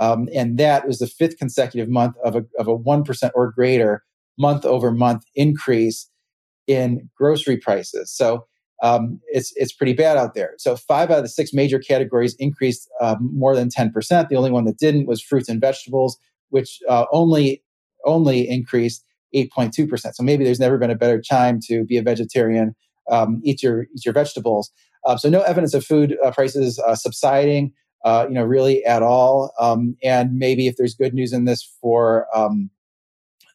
Um, 0.00 0.28
and 0.34 0.58
that 0.58 0.86
was 0.86 0.98
the 0.98 1.06
fifth 1.06 1.38
consecutive 1.38 1.88
month 1.88 2.16
of 2.24 2.34
a, 2.34 2.44
of 2.58 2.68
a 2.68 2.76
1% 2.76 3.30
or 3.34 3.52
greater 3.52 4.02
month 4.38 4.64
over 4.64 4.90
month 4.90 5.24
increase 5.34 6.10
in 6.66 7.08
grocery 7.16 7.56
prices. 7.56 8.12
So 8.12 8.46
um, 8.82 9.20
it's 9.28 9.52
it's 9.56 9.72
pretty 9.72 9.94
bad 9.94 10.18
out 10.18 10.34
there. 10.34 10.54
So 10.58 10.76
five 10.76 11.10
out 11.10 11.18
of 11.18 11.24
the 11.24 11.28
six 11.28 11.54
major 11.54 11.78
categories 11.78 12.36
increased 12.38 12.88
um, 13.00 13.30
more 13.32 13.56
than 13.56 13.70
ten 13.70 13.90
percent. 13.90 14.28
The 14.28 14.36
only 14.36 14.50
one 14.50 14.64
that 14.64 14.78
didn't 14.78 15.06
was 15.06 15.22
fruits 15.22 15.48
and 15.48 15.60
vegetables, 15.60 16.18
which 16.50 16.80
uh, 16.88 17.06
only 17.10 17.62
only 18.04 18.48
increased 18.48 19.04
eight 19.32 19.52
point 19.52 19.72
two 19.72 19.86
percent. 19.86 20.16
So 20.16 20.22
maybe 20.22 20.44
there's 20.44 20.60
never 20.60 20.78
been 20.78 20.90
a 20.90 20.96
better 20.96 21.20
time 21.20 21.60
to 21.66 21.84
be 21.84 21.96
a 21.96 22.02
vegetarian. 22.02 22.74
Um, 23.10 23.40
eat 23.44 23.62
your 23.62 23.82
eat 23.94 24.04
your 24.04 24.14
vegetables. 24.14 24.70
Uh, 25.04 25.16
so 25.16 25.28
no 25.28 25.42
evidence 25.42 25.74
of 25.74 25.84
food 25.84 26.16
uh, 26.24 26.30
prices 26.30 26.78
uh, 26.78 26.94
subsiding. 26.94 27.72
Uh, 28.04 28.26
you 28.28 28.34
know, 28.34 28.44
really 28.44 28.84
at 28.84 29.02
all. 29.02 29.50
Um, 29.58 29.96
and 30.02 30.34
maybe 30.34 30.66
if 30.66 30.76
there's 30.76 30.94
good 30.94 31.14
news 31.14 31.32
in 31.32 31.46
this 31.46 31.62
for 31.80 32.26
um, 32.36 32.68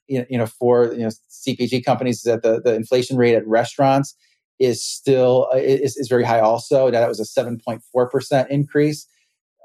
you 0.08 0.26
know, 0.32 0.48
for 0.48 0.92
you 0.94 1.04
know 1.04 1.12
CPG 1.30 1.86
companies, 1.86 2.18
is 2.18 2.24
that 2.24 2.42
the, 2.42 2.60
the 2.60 2.74
inflation 2.74 3.16
rate 3.16 3.36
at 3.36 3.48
restaurants 3.48 4.16
is 4.60 4.84
still 4.84 5.48
uh, 5.54 5.58
is, 5.58 5.96
is 5.98 6.08
very 6.08 6.24
high 6.24 6.40
also 6.40 6.90
now 6.90 7.00
that 7.00 7.08
was 7.08 7.20
a 7.20 7.42
7.4% 7.42 8.48
increase 8.50 9.08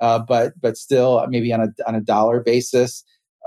uh, 0.01 0.19
but 0.19 0.53
but 0.61 0.77
still 0.77 1.25
maybe 1.29 1.53
on 1.53 1.61
a 1.61 1.69
on 1.87 1.95
a 1.95 2.01
dollar 2.01 2.41
basis 2.41 3.05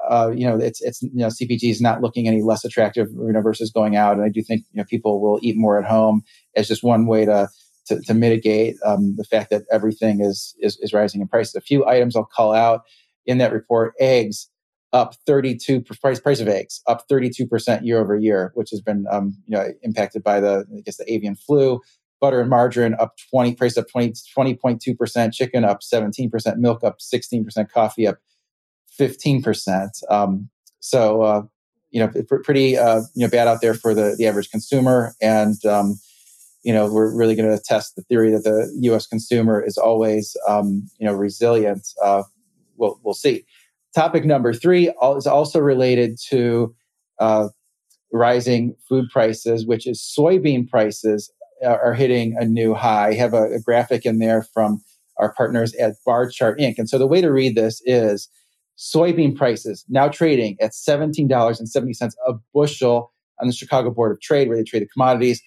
uh, 0.09 0.31
you 0.35 0.47
know 0.47 0.57
it's 0.57 0.81
it's 0.81 1.01
you 1.01 1.11
know 1.13 1.27
CPG 1.27 1.69
is 1.69 1.81
not 1.81 2.01
looking 2.01 2.27
any 2.27 2.41
less 2.41 2.63
attractive 2.63 3.07
you 3.11 3.31
know 3.31 3.41
versus 3.41 3.71
going 3.71 3.95
out. 3.95 4.13
And 4.13 4.23
I 4.23 4.29
do 4.29 4.41
think 4.41 4.63
you 4.71 4.77
know 4.77 4.85
people 4.85 5.21
will 5.21 5.39
eat 5.41 5.57
more 5.57 5.79
at 5.79 5.85
home 5.85 6.23
as 6.55 6.67
just 6.67 6.83
one 6.83 7.05
way 7.05 7.25
to 7.25 7.49
to, 7.87 8.01
to 8.01 8.13
mitigate 8.13 8.75
um, 8.85 9.15
the 9.15 9.23
fact 9.23 9.49
that 9.49 9.63
everything 9.71 10.21
is, 10.21 10.55
is 10.59 10.77
is 10.81 10.93
rising 10.93 11.21
in 11.21 11.27
prices. 11.27 11.55
A 11.55 11.61
few 11.61 11.85
items 11.85 12.15
I'll 12.15 12.25
call 12.25 12.53
out 12.53 12.83
in 13.25 13.37
that 13.39 13.51
report 13.51 13.93
eggs 13.99 14.49
up 14.93 15.15
32 15.25 15.81
price 15.81 16.19
price 16.19 16.39
of 16.39 16.47
eggs 16.47 16.81
up 16.87 17.07
32% 17.09 17.85
year 17.85 17.99
over 17.99 18.15
year 18.15 18.51
which 18.55 18.69
has 18.69 18.79
been 18.79 19.05
um, 19.11 19.35
you 19.45 19.55
know 19.55 19.67
impacted 19.83 20.23
by 20.23 20.39
the 20.39 20.65
i 20.77 20.81
guess 20.81 20.97
the 20.97 21.11
avian 21.11 21.35
flu. 21.35 21.81
Butter 22.19 22.39
and 22.39 22.49
margarine 22.49 22.95
up 22.99 23.15
20 23.29 23.53
price 23.55 23.77
up 23.77 23.87
20 23.89 24.13
20.2% 24.35 25.33
chicken 25.33 25.65
up 25.65 25.81
17% 25.81 26.57
milk 26.57 26.83
up 26.83 26.99
16% 26.99 27.69
coffee 27.69 28.07
up 28.07 28.17
15% 28.99 29.89
um, 30.09 30.49
so 30.79 31.21
uh, 31.21 31.41
you 31.91 31.99
know 31.99 32.11
pretty 32.43 32.77
uh, 32.77 33.01
you 33.15 33.25
know 33.25 33.29
bad 33.29 33.47
out 33.47 33.61
there 33.61 33.73
for 33.73 33.93
the 33.93 34.15
the 34.17 34.27
average 34.27 34.49
consumer 34.49 35.15
and 35.21 35.63
um, 35.65 35.99
you 36.63 36.73
know 36.73 36.91
we're 36.91 37.15
really 37.15 37.35
going 37.35 37.49
to 37.49 37.63
test 37.63 37.95
the 37.95 38.01
theory 38.03 38.31
that 38.31 38.43
the 38.43 38.89
us 38.89 39.07
consumer 39.07 39.61
is 39.61 39.77
always 39.77 40.35
um, 40.47 40.89
you 40.99 41.05
know 41.05 41.13
resilient 41.13 41.87
uh, 42.03 42.23
we'll, 42.77 42.99
we'll 43.03 43.13
see 43.13 43.45
Topic 43.97 44.25
number 44.25 44.53
three 44.53 44.89
is 45.17 45.25
also 45.25 45.59
related 45.59 46.19
to 46.29 46.75
uh, 47.19 47.47
rising 48.13 48.75
food 48.87 49.09
prices, 49.09 49.65
which 49.65 49.87
is 49.87 49.99
soybean 49.99 50.69
prices 50.69 51.31
are 51.65 51.95
hitting 51.95 52.35
a 52.37 52.45
new 52.45 52.75
high. 52.75 53.07
I 53.07 53.13
have 53.15 53.33
a, 53.33 53.53
a 53.53 53.59
graphic 53.59 54.05
in 54.05 54.19
there 54.19 54.43
from 54.43 54.83
our 55.17 55.33
partners 55.33 55.73
at 55.75 55.95
Barchart 56.05 56.59
Inc. 56.59 56.75
And 56.77 56.87
so 56.87 56.99
the 56.99 57.07
way 57.07 57.21
to 57.21 57.31
read 57.31 57.55
this 57.55 57.81
is 57.85 58.29
soybean 58.77 59.35
prices 59.35 59.83
now 59.89 60.07
trading 60.07 60.57
at 60.61 60.71
$17.70 60.71 62.13
a 62.27 62.33
bushel 62.53 63.11
on 63.39 63.47
the 63.47 63.53
Chicago 63.53 63.91
Board 63.91 64.11
of 64.11 64.21
Trade, 64.21 64.47
where 64.47 64.57
they 64.57 64.63
trade 64.63 64.81
the 64.81 64.87
commodities. 64.87 65.41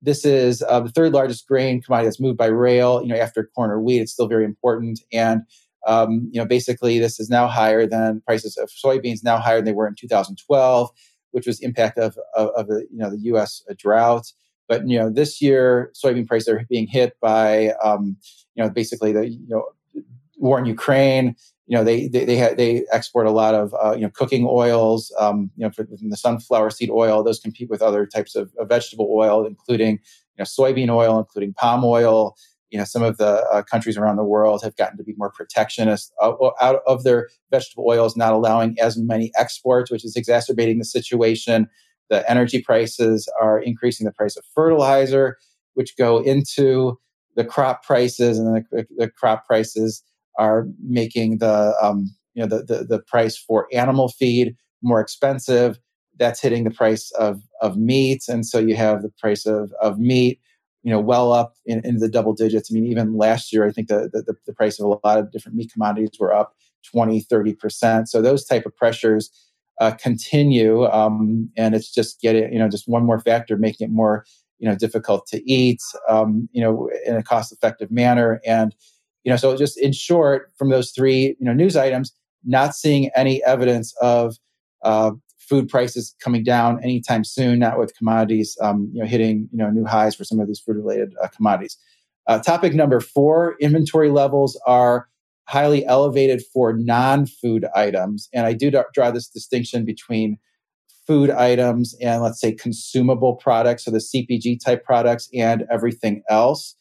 This 0.00 0.24
is 0.24 0.62
uh, 0.62 0.80
the 0.80 0.90
third 0.90 1.12
largest 1.12 1.46
grain 1.48 1.82
commodity 1.82 2.06
that's 2.06 2.20
moved 2.20 2.38
by 2.38 2.46
rail. 2.46 3.02
You 3.02 3.08
know, 3.08 3.16
after 3.16 3.50
corn 3.54 3.70
or 3.70 3.80
wheat, 3.80 4.00
it's 4.00 4.12
still 4.12 4.28
very 4.28 4.44
important. 4.44 5.00
And 5.12 5.42
um, 5.86 6.28
you 6.32 6.40
know, 6.40 6.46
basically, 6.46 6.98
this 6.98 7.18
is 7.18 7.30
now 7.30 7.48
higher 7.48 7.86
than 7.86 8.20
prices 8.26 8.56
of 8.56 8.70
soybeans 8.70 9.24
now 9.24 9.38
higher 9.38 9.56
than 9.56 9.64
they 9.64 9.72
were 9.72 9.88
in 9.88 9.94
2012, 9.94 10.90
which 11.32 11.46
was 11.46 11.60
impact 11.60 11.98
of, 11.98 12.16
of, 12.36 12.50
of 12.50 12.66
the 12.68 12.86
you 12.92 12.98
know 12.98 13.10
the 13.10 13.20
U.S. 13.22 13.64
drought. 13.76 14.32
But 14.68 14.88
you 14.88 14.98
know, 14.98 15.10
this 15.10 15.40
year 15.40 15.92
soybean 15.94 16.26
prices 16.26 16.48
are 16.48 16.64
being 16.68 16.86
hit 16.86 17.16
by 17.20 17.70
um, 17.82 18.16
you 18.54 18.62
know 18.62 18.70
basically 18.70 19.12
the 19.12 19.28
you 19.28 19.48
know 19.48 19.64
war 20.36 20.58
in 20.58 20.66
Ukraine. 20.66 21.34
You 21.68 21.76
know, 21.76 21.84
they 21.84 22.08
they 22.08 22.24
they, 22.24 22.38
ha- 22.38 22.54
they 22.56 22.84
export 22.92 23.26
a 23.26 23.30
lot 23.30 23.54
of 23.54 23.74
uh, 23.74 23.94
you 23.94 24.00
know 24.00 24.10
cooking 24.10 24.46
oils. 24.48 25.14
Um, 25.20 25.50
you 25.54 25.66
know, 25.66 25.70
for 25.70 25.84
the 25.84 26.16
sunflower 26.16 26.70
seed 26.70 26.90
oil, 26.90 27.22
those 27.22 27.40
compete 27.40 27.68
with 27.68 27.82
other 27.82 28.06
types 28.06 28.34
of, 28.34 28.50
of 28.58 28.70
vegetable 28.70 29.08
oil, 29.12 29.46
including 29.46 29.92
you 29.92 30.38
know 30.38 30.44
soybean 30.44 30.88
oil, 30.88 31.18
including 31.18 31.52
palm 31.52 31.84
oil. 31.84 32.34
You 32.70 32.78
know 32.78 32.84
some 32.84 33.02
of 33.02 33.18
the 33.18 33.46
uh, 33.52 33.62
countries 33.62 33.98
around 33.98 34.16
the 34.16 34.24
world 34.24 34.62
have 34.62 34.76
gotten 34.76 34.96
to 34.96 35.04
be 35.04 35.14
more 35.18 35.30
protectionist 35.30 36.12
uh, 36.22 36.32
out 36.60 36.80
of 36.86 37.04
their 37.04 37.28
vegetable 37.50 37.84
oils 37.86 38.16
not 38.16 38.32
allowing 38.32 38.76
as 38.80 38.98
many 38.98 39.30
exports 39.36 39.90
which 39.90 40.04
is 40.04 40.16
exacerbating 40.16 40.78
the 40.78 40.84
situation. 40.84 41.68
The 42.08 42.28
energy 42.30 42.62
prices 42.62 43.30
are 43.40 43.60
increasing 43.60 44.06
the 44.06 44.12
price 44.12 44.36
of 44.36 44.44
fertilizer 44.54 45.36
which 45.74 45.96
go 45.98 46.18
into 46.18 46.98
the 47.36 47.44
crop 47.44 47.84
prices 47.84 48.38
and 48.38 48.64
the, 48.70 48.86
the 48.96 49.08
crop 49.08 49.46
prices 49.46 50.02
are 50.38 50.66
making 50.82 51.38
the 51.38 51.74
um, 51.82 52.14
you 52.34 52.42
know 52.42 52.48
the, 52.48 52.64
the, 52.64 52.84
the 52.84 52.98
price 53.00 53.36
for 53.36 53.68
animal 53.72 54.08
feed 54.08 54.56
more 54.82 55.00
expensive 55.00 55.78
that's 56.18 56.40
hitting 56.40 56.64
the 56.64 56.70
price 56.70 57.10
of 57.18 57.42
of 57.60 57.76
meat 57.76 58.22
and 58.28 58.46
so 58.46 58.58
you 58.58 58.74
have 58.76 59.02
the 59.02 59.12
price 59.20 59.46
of 59.46 59.72
of 59.80 59.98
meat 59.98 60.40
you 60.82 60.94
know, 60.94 61.00
well 61.00 61.32
up 61.32 61.54
in, 61.66 61.84
into 61.84 62.00
the 62.00 62.08
double 62.08 62.32
digits. 62.32 62.70
I 62.70 62.74
mean, 62.74 62.86
even 62.86 63.16
last 63.16 63.52
year, 63.52 63.66
I 63.66 63.72
think 63.72 63.88
the, 63.88 64.08
the, 64.12 64.34
the 64.46 64.52
price 64.52 64.78
of 64.78 64.86
a 64.86 65.06
lot 65.06 65.18
of 65.18 65.30
different 65.32 65.56
meat 65.56 65.72
commodities 65.72 66.12
were 66.18 66.32
up 66.32 66.54
20, 66.90 67.24
30%. 67.24 68.08
So 68.08 68.22
those 68.22 68.44
type 68.44 68.64
of 68.64 68.76
pressures 68.76 69.30
uh, 69.80 69.92
continue. 69.92 70.86
Um, 70.86 71.50
and 71.56 71.74
it's 71.74 71.92
just 71.92 72.20
getting, 72.20 72.52
you 72.52 72.58
know, 72.58 72.68
just 72.68 72.88
one 72.88 73.04
more 73.04 73.20
factor 73.20 73.56
making 73.56 73.88
it 73.88 73.90
more, 73.90 74.24
you 74.58 74.68
know, 74.68 74.74
difficult 74.74 75.26
to 75.28 75.50
eat, 75.50 75.80
um, 76.08 76.48
you 76.52 76.62
know, 76.62 76.90
in 77.04 77.16
a 77.16 77.22
cost 77.22 77.52
effective 77.52 77.90
manner. 77.90 78.40
And, 78.46 78.74
you 79.28 79.32
know, 79.34 79.36
so 79.36 79.54
just 79.58 79.78
in 79.78 79.92
short, 79.92 80.50
from 80.56 80.70
those 80.70 80.90
three, 80.90 81.36
you 81.38 81.44
know, 81.44 81.52
news 81.52 81.76
items, 81.76 82.14
not 82.46 82.74
seeing 82.74 83.10
any 83.14 83.44
evidence 83.44 83.94
of 84.00 84.36
uh, 84.82 85.10
food 85.38 85.68
prices 85.68 86.16
coming 86.18 86.42
down 86.42 86.82
anytime 86.82 87.24
soon, 87.24 87.58
not 87.58 87.78
with 87.78 87.94
commodities 87.94 88.56
um, 88.62 88.90
you 88.90 89.02
know, 89.02 89.06
hitting 89.06 89.46
you 89.52 89.58
know, 89.58 89.68
new 89.68 89.84
highs 89.84 90.14
for 90.14 90.24
some 90.24 90.40
of 90.40 90.46
these 90.46 90.60
food 90.60 90.76
related 90.76 91.12
uh, 91.22 91.28
commodities. 91.28 91.76
Uh, 92.26 92.38
topic 92.38 92.72
number 92.72 93.00
four 93.00 93.54
inventory 93.60 94.08
levels 94.08 94.58
are 94.66 95.08
highly 95.44 95.84
elevated 95.84 96.42
for 96.50 96.72
non 96.72 97.26
food 97.26 97.66
items. 97.74 98.30
And 98.32 98.46
I 98.46 98.54
do 98.54 98.70
draw 98.94 99.10
this 99.10 99.28
distinction 99.28 99.84
between 99.84 100.38
food 101.06 101.28
items 101.28 101.94
and 102.00 102.22
let's 102.22 102.40
say 102.40 102.52
consumable 102.52 103.34
products, 103.34 103.84
so 103.84 103.90
the 103.90 103.98
CPG 103.98 104.58
type 104.64 104.86
products 104.86 105.28
and 105.34 105.66
everything 105.70 106.22
else. 106.30 106.74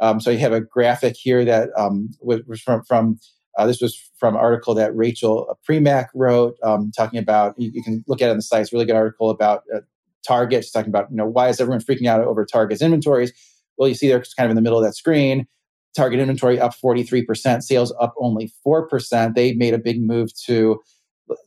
Um, 0.00 0.20
so 0.20 0.30
you 0.30 0.38
have 0.38 0.52
a 0.52 0.60
graphic 0.60 1.16
here 1.16 1.44
that 1.44 1.70
um, 1.76 2.10
was, 2.20 2.60
from, 2.60 2.82
from 2.84 3.18
uh, 3.56 3.66
this 3.66 3.80
was 3.80 3.98
from 4.18 4.34
an 4.34 4.40
article 4.40 4.74
that 4.74 4.94
Rachel 4.94 5.58
Premack 5.68 6.06
wrote, 6.14 6.56
um, 6.62 6.90
talking 6.96 7.18
about. 7.18 7.58
You, 7.58 7.70
you, 7.72 7.82
can 7.82 8.04
look 8.06 8.20
at 8.20 8.28
it 8.28 8.32
on 8.32 8.36
the 8.36 8.42
site. 8.42 8.62
It's 8.62 8.72
a 8.72 8.76
really 8.76 8.86
good 8.86 8.96
article 8.96 9.30
about 9.30 9.62
uh, 9.74 9.80
Target. 10.26 10.64
She's 10.64 10.72
talking 10.72 10.90
about 10.90 11.10
you 11.10 11.16
know 11.16 11.26
why 11.26 11.48
is 11.48 11.60
everyone 11.60 11.80
freaking 11.80 12.06
out 12.06 12.20
over 12.20 12.44
Target's 12.44 12.82
inventories? 12.82 13.32
Well, 13.78 13.88
you 13.88 13.94
see 13.94 14.08
they're 14.08 14.22
kind 14.36 14.46
of 14.46 14.50
in 14.50 14.56
the 14.56 14.62
middle 14.62 14.78
of 14.78 14.84
that 14.84 14.94
screen. 14.94 15.46
Target 15.94 16.20
inventory 16.20 16.60
up 16.60 16.72
43%, 16.74 17.62
sales 17.62 17.94
up 17.98 18.14
only 18.18 18.52
4%. 18.66 19.34
They 19.34 19.54
made 19.54 19.72
a 19.72 19.78
big 19.78 20.02
move 20.02 20.30
to 20.44 20.80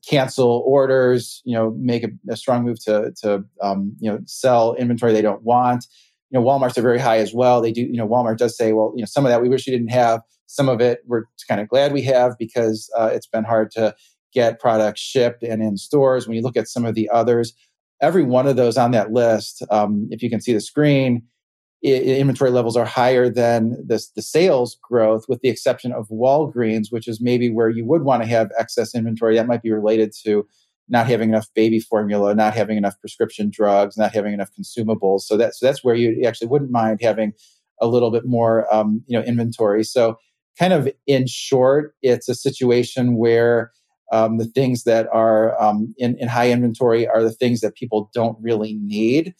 cancel 0.07 0.63
orders, 0.65 1.41
you 1.45 1.53
know, 1.53 1.75
make 1.77 2.03
a, 2.03 2.09
a 2.29 2.35
strong 2.35 2.63
move 2.63 2.83
to, 2.85 3.13
to 3.21 3.45
um, 3.61 3.95
you 3.99 4.11
know, 4.11 4.19
sell 4.25 4.73
inventory 4.75 5.13
they 5.13 5.21
don't 5.21 5.43
want. 5.43 5.85
You 6.31 6.39
know, 6.39 6.45
Walmart's 6.45 6.77
are 6.77 6.83
very 6.83 6.99
high 6.99 7.17
as 7.17 7.33
well. 7.33 7.61
They 7.61 7.71
do, 7.71 7.81
you 7.81 7.97
know, 7.97 8.07
Walmart 8.07 8.37
does 8.37 8.55
say, 8.55 8.73
well, 8.73 8.93
you 8.95 9.01
know, 9.01 9.07
some 9.07 9.25
of 9.25 9.29
that 9.29 9.41
we 9.41 9.49
wish 9.49 9.65
we 9.65 9.73
didn't 9.73 9.89
have. 9.89 10.21
Some 10.45 10.69
of 10.69 10.81
it 10.81 10.99
we're 11.05 11.23
kind 11.47 11.61
of 11.61 11.67
glad 11.67 11.93
we 11.93 12.01
have 12.03 12.37
because 12.37 12.89
uh, 12.97 13.09
it's 13.11 13.27
been 13.27 13.43
hard 13.43 13.71
to 13.71 13.95
get 14.33 14.59
products 14.59 15.01
shipped 15.01 15.43
and 15.43 15.61
in 15.61 15.77
stores. 15.77 16.27
When 16.27 16.35
you 16.35 16.43
look 16.43 16.57
at 16.57 16.67
some 16.67 16.85
of 16.85 16.95
the 16.95 17.09
others, 17.09 17.53
every 18.01 18.23
one 18.23 18.47
of 18.47 18.55
those 18.55 18.77
on 18.77 18.91
that 18.91 19.11
list, 19.11 19.63
um, 19.71 20.07
if 20.11 20.21
you 20.21 20.29
can 20.29 20.41
see 20.41 20.53
the 20.53 20.61
screen, 20.61 21.23
inventory 21.81 22.51
levels 22.51 22.75
are 22.75 22.85
higher 22.85 23.29
than 23.29 23.71
the, 23.85 24.03
the 24.15 24.21
sales 24.21 24.77
growth, 24.81 25.25
with 25.29 25.39
the 25.41 25.49
exception 25.49 25.91
of 25.91 26.07
Walgreens, 26.09 26.91
which 26.91 27.07
is 27.07 27.21
maybe 27.21 27.49
where 27.49 27.69
you 27.69 27.85
would 27.85 28.03
want 28.03 28.21
to 28.21 28.27
have 28.27 28.51
excess 28.57 28.93
inventory. 28.93 29.35
That 29.35 29.47
might 29.47 29.63
be 29.63 29.71
related 29.71 30.13
to 30.25 30.45
not 30.89 31.07
having 31.07 31.29
enough 31.29 31.47
baby 31.53 31.79
formula, 31.79 32.33
not 32.35 32.53
having 32.53 32.77
enough 32.77 32.99
prescription 32.99 33.49
drugs, 33.51 33.97
not 33.97 34.13
having 34.13 34.33
enough 34.33 34.49
consumables. 34.59 35.21
So 35.21 35.37
that's 35.37 35.59
so 35.59 35.65
that's 35.65 35.83
where 35.83 35.95
you 35.95 36.25
actually 36.25 36.47
wouldn't 36.47 36.71
mind 36.71 36.99
having 37.01 37.33
a 37.81 37.87
little 37.87 38.11
bit 38.11 38.25
more, 38.25 38.71
um, 38.73 39.03
you 39.07 39.17
know, 39.17 39.23
inventory. 39.25 39.83
So 39.83 40.17
kind 40.57 40.73
of 40.73 40.89
in 41.07 41.27
short, 41.27 41.95
it's 42.01 42.27
a 42.27 42.35
situation 42.35 43.15
where 43.15 43.71
um, 44.11 44.37
the 44.37 44.45
things 44.45 44.83
that 44.83 45.07
are 45.13 45.59
um, 45.61 45.93
in, 45.97 46.17
in 46.19 46.27
high 46.27 46.51
inventory 46.51 47.07
are 47.07 47.23
the 47.23 47.31
things 47.31 47.61
that 47.61 47.75
people 47.75 48.09
don't 48.13 48.37
really 48.41 48.73
need 48.73 49.33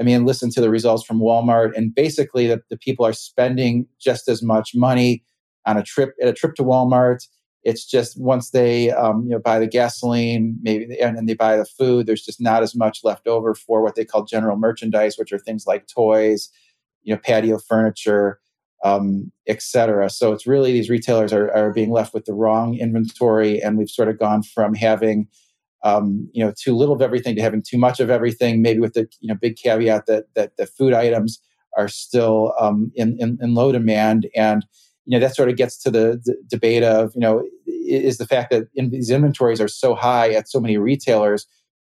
I 0.00 0.02
mean, 0.02 0.24
listen 0.24 0.50
to 0.52 0.62
the 0.62 0.70
results 0.70 1.04
from 1.04 1.20
Walmart, 1.20 1.76
and 1.76 1.94
basically, 1.94 2.46
the, 2.46 2.62
the 2.70 2.78
people 2.78 3.04
are 3.04 3.12
spending 3.12 3.86
just 4.00 4.28
as 4.28 4.42
much 4.42 4.74
money 4.74 5.22
on 5.66 5.76
a 5.76 5.82
trip 5.82 6.14
at 6.22 6.28
a 6.28 6.32
trip 6.32 6.54
to 6.54 6.62
Walmart. 6.62 7.26
It's 7.62 7.84
just 7.84 8.18
once 8.18 8.50
they 8.50 8.90
um, 8.90 9.24
you 9.24 9.30
know 9.30 9.38
buy 9.38 9.58
the 9.58 9.66
gasoline, 9.66 10.56
maybe 10.62 10.98
and 10.98 11.16
then 11.16 11.26
they 11.26 11.34
buy 11.34 11.56
the 11.56 11.64
food. 11.64 12.06
There's 12.06 12.24
just 12.24 12.40
not 12.40 12.62
as 12.62 12.74
much 12.74 13.04
left 13.04 13.26
over 13.26 13.54
for 13.54 13.82
what 13.82 13.96
they 13.96 14.04
call 14.04 14.24
general 14.24 14.56
merchandise, 14.56 15.16
which 15.18 15.32
are 15.32 15.38
things 15.38 15.66
like 15.66 15.86
toys, 15.86 16.48
you 17.02 17.14
know, 17.14 17.20
patio 17.22 17.58
furniture, 17.58 18.40
um, 18.82 19.30
etc. 19.46 20.08
So 20.08 20.32
it's 20.32 20.46
really 20.46 20.72
these 20.72 20.88
retailers 20.88 21.32
are, 21.32 21.52
are 21.54 21.72
being 21.72 21.90
left 21.90 22.14
with 22.14 22.24
the 22.24 22.34
wrong 22.34 22.76
inventory, 22.78 23.60
and 23.60 23.76
we've 23.76 23.90
sort 23.90 24.08
of 24.08 24.18
gone 24.18 24.42
from 24.42 24.74
having 24.74 25.28
um, 25.82 26.28
you 26.32 26.44
know 26.44 26.52
too 26.58 26.74
little 26.76 26.94
of 26.94 27.02
everything 27.02 27.36
to 27.36 27.42
having 27.42 27.62
too 27.62 27.78
much 27.78 28.00
of 28.00 28.10
everything 28.10 28.62
maybe 28.62 28.80
with 28.80 28.94
the 28.94 29.08
you 29.20 29.28
know 29.28 29.34
big 29.34 29.56
caveat 29.56 30.06
that 30.06 30.24
that 30.34 30.56
the 30.56 30.66
food 30.66 30.92
items 30.92 31.40
are 31.76 31.88
still 31.88 32.52
um, 32.58 32.90
in, 32.94 33.16
in, 33.20 33.38
in 33.40 33.54
low 33.54 33.72
demand 33.72 34.28
and 34.34 34.66
you 35.06 35.18
know 35.18 35.20
that 35.20 35.34
sort 35.34 35.48
of 35.48 35.56
gets 35.56 35.78
to 35.82 35.90
the, 35.90 36.20
debate 36.48 36.82
of 36.82 37.12
you 37.14 37.20
know 37.20 37.44
is 37.66 38.18
the 38.18 38.26
fact 38.26 38.50
that 38.50 38.64
in, 38.74 38.90
these 38.90 39.10
inventories 39.10 39.60
are 39.60 39.68
so 39.68 39.94
high 39.94 40.30
at 40.30 40.48
so 40.48 40.60
many 40.60 40.76
retailers 40.76 41.46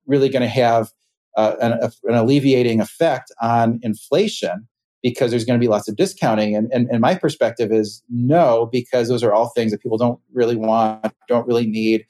really 0.07 0.29
going 0.29 0.43
to 0.43 0.49
have 0.49 0.91
uh, 1.37 1.55
an, 1.61 1.73
an, 2.05 2.15
alleviating 2.15 2.81
effect 2.81 3.33
on 3.41 3.79
inflation 3.83 4.67
because 5.03 5.31
there's 5.31 5.45
going 5.45 5.59
to 5.59 5.63
be 5.65 5.69
lots 5.69 5.89
of 5.89 5.97
discounting 5.97 6.55
and, 6.55 6.71
and, 6.73 6.89
and 6.91 7.01
my 7.01 7.15
perspective 7.15 7.73
is 7.73 8.03
no 8.09 8.69
because 8.71 9.09
those 9.09 9.23
are 9.23 9.33
all 9.33 9.49
things 9.51 9.73
that 9.73 9.83
people 9.83 9.99
don't 9.99 10.21
really 10.33 10.57
want 10.57 11.13
don't 11.29 11.47
really 11.47 11.67
need 11.67 12.05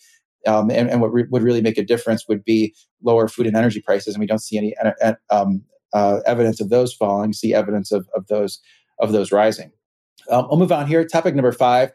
um, 0.46 0.70
and, 0.70 0.90
and, 0.90 1.00
what 1.00 1.12
re- 1.12 1.26
would 1.30 1.42
really 1.42 1.62
make 1.62 1.78
a 1.78 1.84
difference 1.84 2.26
would 2.28 2.44
be 2.44 2.74
lower 3.02 3.28
food 3.28 3.46
and 3.46 3.56
energy 3.56 3.80
prices, 3.80 4.14
and 4.14 4.20
we 4.20 4.26
don't 4.26 4.42
see 4.42 4.58
any 4.58 4.74
uh, 4.76 5.14
uh, 5.92 6.20
evidence 6.26 6.60
of 6.60 6.68
those 6.68 6.92
falling. 6.92 7.32
See 7.32 7.54
evidence 7.54 7.92
of, 7.92 8.08
of 8.14 8.26
those 8.26 8.60
of 8.98 9.12
those 9.12 9.32
rising. 9.32 9.72
Um, 10.30 10.46
I'll 10.50 10.56
move 10.56 10.72
on 10.72 10.86
here. 10.86 11.04
Topic 11.04 11.34
number 11.34 11.52
five: 11.52 11.92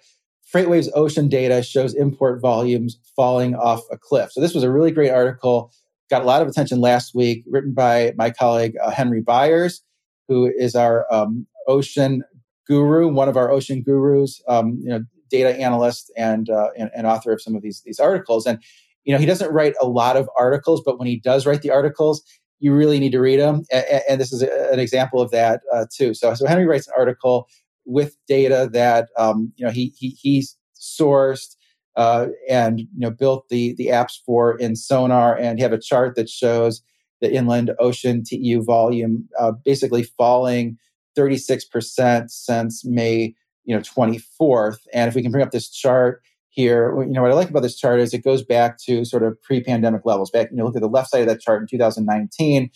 FreightWaves 0.54 0.90
ocean 0.94 1.28
data 1.30 1.64
shows 1.64 1.94
import 1.94 2.42
volumes 2.42 2.98
falling 3.16 3.56
off 3.56 3.82
a 3.92 3.98
cliff. 3.98 4.32
So 4.32 4.42
this 4.42 4.54
was 4.54 4.64
a 4.64 4.72
really 4.72 4.92
great 4.92 5.12
article. 5.12 5.72
Got 6.10 6.22
a 6.22 6.26
lot 6.26 6.42
of 6.42 6.48
attention 6.48 6.80
last 6.80 7.14
week, 7.14 7.44
written 7.48 7.74
by 7.74 8.14
my 8.18 8.30
colleague 8.30 8.76
uh, 8.82 8.92
Henry 8.92 9.22
Byers, 9.22 9.82
who 10.28 10.46
is 10.46 10.76
our 10.76 11.06
um, 11.12 11.46
ocean 11.68 12.24
guru, 12.66 13.08
one 13.10 13.28
of 13.28 13.38
our 13.38 13.52
ocean 13.52 13.82
gurus. 13.82 14.42
Um, 14.48 14.80
you 14.82 14.90
know, 14.90 15.04
data 15.30 15.56
analyst 15.60 16.12
and, 16.16 16.50
uh, 16.50 16.70
and, 16.78 16.90
and 16.96 17.06
author 17.06 17.32
of 17.32 17.42
some 17.42 17.56
of 17.56 17.62
these 17.62 17.82
these 17.82 18.00
articles. 18.00 18.46
And 18.46 18.60
you 19.04 19.14
know, 19.14 19.20
he 19.20 19.26
doesn't 19.26 19.52
write 19.52 19.74
a 19.82 19.88
lot 19.88 20.18
of 20.18 20.30
articles, 20.38 20.82
but 20.86 21.00
when 21.00 21.08
he 21.08 21.18
does 21.18 21.46
write 21.46 21.62
the 21.62 21.72
articles, 21.72 22.24
you 22.60 22.74
really 22.74 23.00
need 23.00 23.12
to 23.14 23.20
read 23.20 23.40
them. 23.40 23.64
And, 23.72 24.02
and 24.10 24.22
this 24.22 24.34
is 24.34 24.42
a, 24.42 24.70
an 24.72 24.80
example 24.80 25.22
of 25.22 25.32
that 25.32 25.62
uh, 25.74 25.86
too. 25.94 26.14
So, 26.14 26.34
so 26.34 26.46
Henry 26.46 26.66
writes 26.66 26.88
an 26.88 26.94
article 26.98 27.48
with 27.88 28.16
data 28.28 28.70
that 28.74 29.10
um, 29.18 29.52
you 29.56 29.66
know 29.66 29.72
he 29.72 29.94
he 29.98 30.10
he's 30.10 30.56
sourced 30.76 31.56
uh, 31.96 32.28
and 32.48 32.82
you 32.82 32.88
know 32.96 33.10
built 33.10 33.50
the 33.50 33.74
the 33.76 33.88
apps 33.88 34.18
for 34.26 34.58
in 34.60 34.76
Sonar 34.76 35.36
and 35.36 35.60
have 35.60 35.74
a 35.74 35.80
chart 35.80 36.16
that 36.16 36.30
shows 36.30 36.84
the 37.22 37.34
inland 37.34 37.72
ocean 37.80 38.24
TEU 38.24 38.62
volume 38.62 39.28
uh, 39.40 39.54
basically 39.66 40.04
falling 40.04 40.78
36% 41.18 42.30
since 42.30 42.86
May 42.86 43.34
you 43.66 43.76
know 43.76 43.82
24th 43.82 44.80
and 44.94 45.08
if 45.08 45.16
we 45.16 45.24
can 45.24 45.32
bring 45.32 45.44
up 45.44 45.52
this 45.52 45.70
chart 45.70 46.22
here 46.50 46.94
you 47.02 47.12
know 47.12 47.22
what 47.22 47.32
i 47.32 47.36
like 47.36 47.50
about 47.50 47.64
this 47.64 47.78
chart 47.78 48.00
is 48.00 48.14
it 48.14 48.24
goes 48.24 48.44
back 48.44 48.78
to 48.80 49.04
sort 49.04 49.24
of 49.24 49.40
pre-pandemic 49.42 50.02
levels. 50.06 50.30
Back 50.30 50.50
you 50.52 50.58
know 50.58 50.66
look 50.66 50.76
at 50.76 50.82
the 50.82 50.88
left 50.88 51.10
side 51.10 51.22
of 51.22 51.28
that 51.28 51.42
chart 51.42 51.62
in 51.62 51.68
2019 51.68 52.70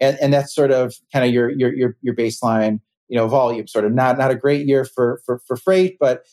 and, 0.00 0.18
and 0.20 0.32
that's 0.32 0.54
sort 0.54 0.70
of 0.70 0.94
kind 1.12 1.24
of 1.24 1.32
your, 1.32 1.50
your 1.50 1.74
your 1.74 1.96
your 2.02 2.14
baseline 2.14 2.80
you 3.08 3.16
know 3.16 3.28
volume 3.28 3.66
sort 3.66 3.84
of. 3.84 3.92
Not 3.92 4.18
not 4.18 4.30
a 4.30 4.36
great 4.36 4.66
year 4.66 4.84
for 4.84 5.20
for, 5.24 5.40
for 5.46 5.56
freight 5.56 5.96
but 5.98 6.24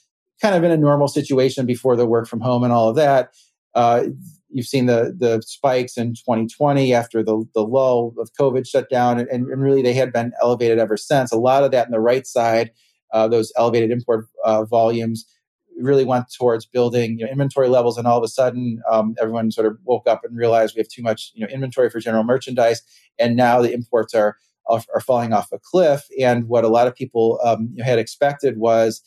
kind 0.42 0.56
of 0.56 0.64
in 0.64 0.72
a 0.72 0.78
normal 0.78 1.08
situation 1.08 1.66
before 1.66 1.96
the 1.96 2.06
work 2.06 2.28
from 2.28 2.42
home 2.42 2.64
and 2.64 2.74
all 2.74 2.90
of 2.90 2.96
that. 2.96 3.34
Uh, 3.74 4.06
you've 4.50 4.68
seen 4.68 4.86
the 4.86 5.16
the 5.18 5.42
spikes 5.42 5.98
in 5.98 6.14
2020 6.14 6.94
after 6.94 7.24
the 7.24 7.44
the 7.54 7.66
lull 7.66 8.14
of 8.18 8.32
covid 8.40 8.68
shut 8.68 8.90
down 8.90 9.20
and, 9.20 9.28
and 9.30 9.48
really 9.48 9.82
they 9.82 9.94
had 9.94 10.14
been 10.14 10.32
elevated 10.42 10.80
ever 10.80 10.98
since. 10.98 11.32
A 11.32 11.38
lot 11.38 11.64
of 11.64 11.72
that 11.72 11.86
in 11.86 11.92
the 11.92 12.00
right 12.00 12.26
side 12.26 12.72
uh, 13.14 13.28
those 13.28 13.52
elevated 13.58 13.92
import 13.92 14.28
uh, 14.44 14.66
volumes 14.66 15.26
really 15.78 16.06
went 16.06 16.26
towards 16.38 16.66
building 16.66 17.20
you 17.20 17.26
know, 17.26 17.32
inventory 17.32 17.68
levels 17.68 17.98
and 17.98 18.08
all 18.08 18.18
of 18.18 18.24
a 18.24 18.28
sudden 18.28 18.82
um, 18.90 19.16
everyone 19.20 19.52
sort 19.52 19.68
of 19.68 19.78
woke 19.84 20.08
up 20.08 20.22
and 20.24 20.38
realized 20.38 20.76
we 20.76 20.80
have 20.80 20.88
too 20.88 21.02
much 21.02 21.32
you 21.36 21.46
know 21.46 21.52
inventory 21.52 21.90
for 21.90 22.00
general 22.00 22.24
merchandise 22.24 22.82
and 23.20 23.36
now 23.36 23.62
the 23.62 23.74
imports 23.74 24.14
are 24.14 24.38
are, 24.68 25.00
falling 25.00 25.34
off 25.34 25.52
a 25.52 25.60
cliff. 25.60 26.06
And 26.20 26.48
what 26.48 26.64
a 26.64 26.70
lot 26.70 26.88
of 26.88 26.96
people 26.96 27.40
um, 27.44 27.76
had 27.84 28.00
expected 28.00 28.58
was 28.58 29.02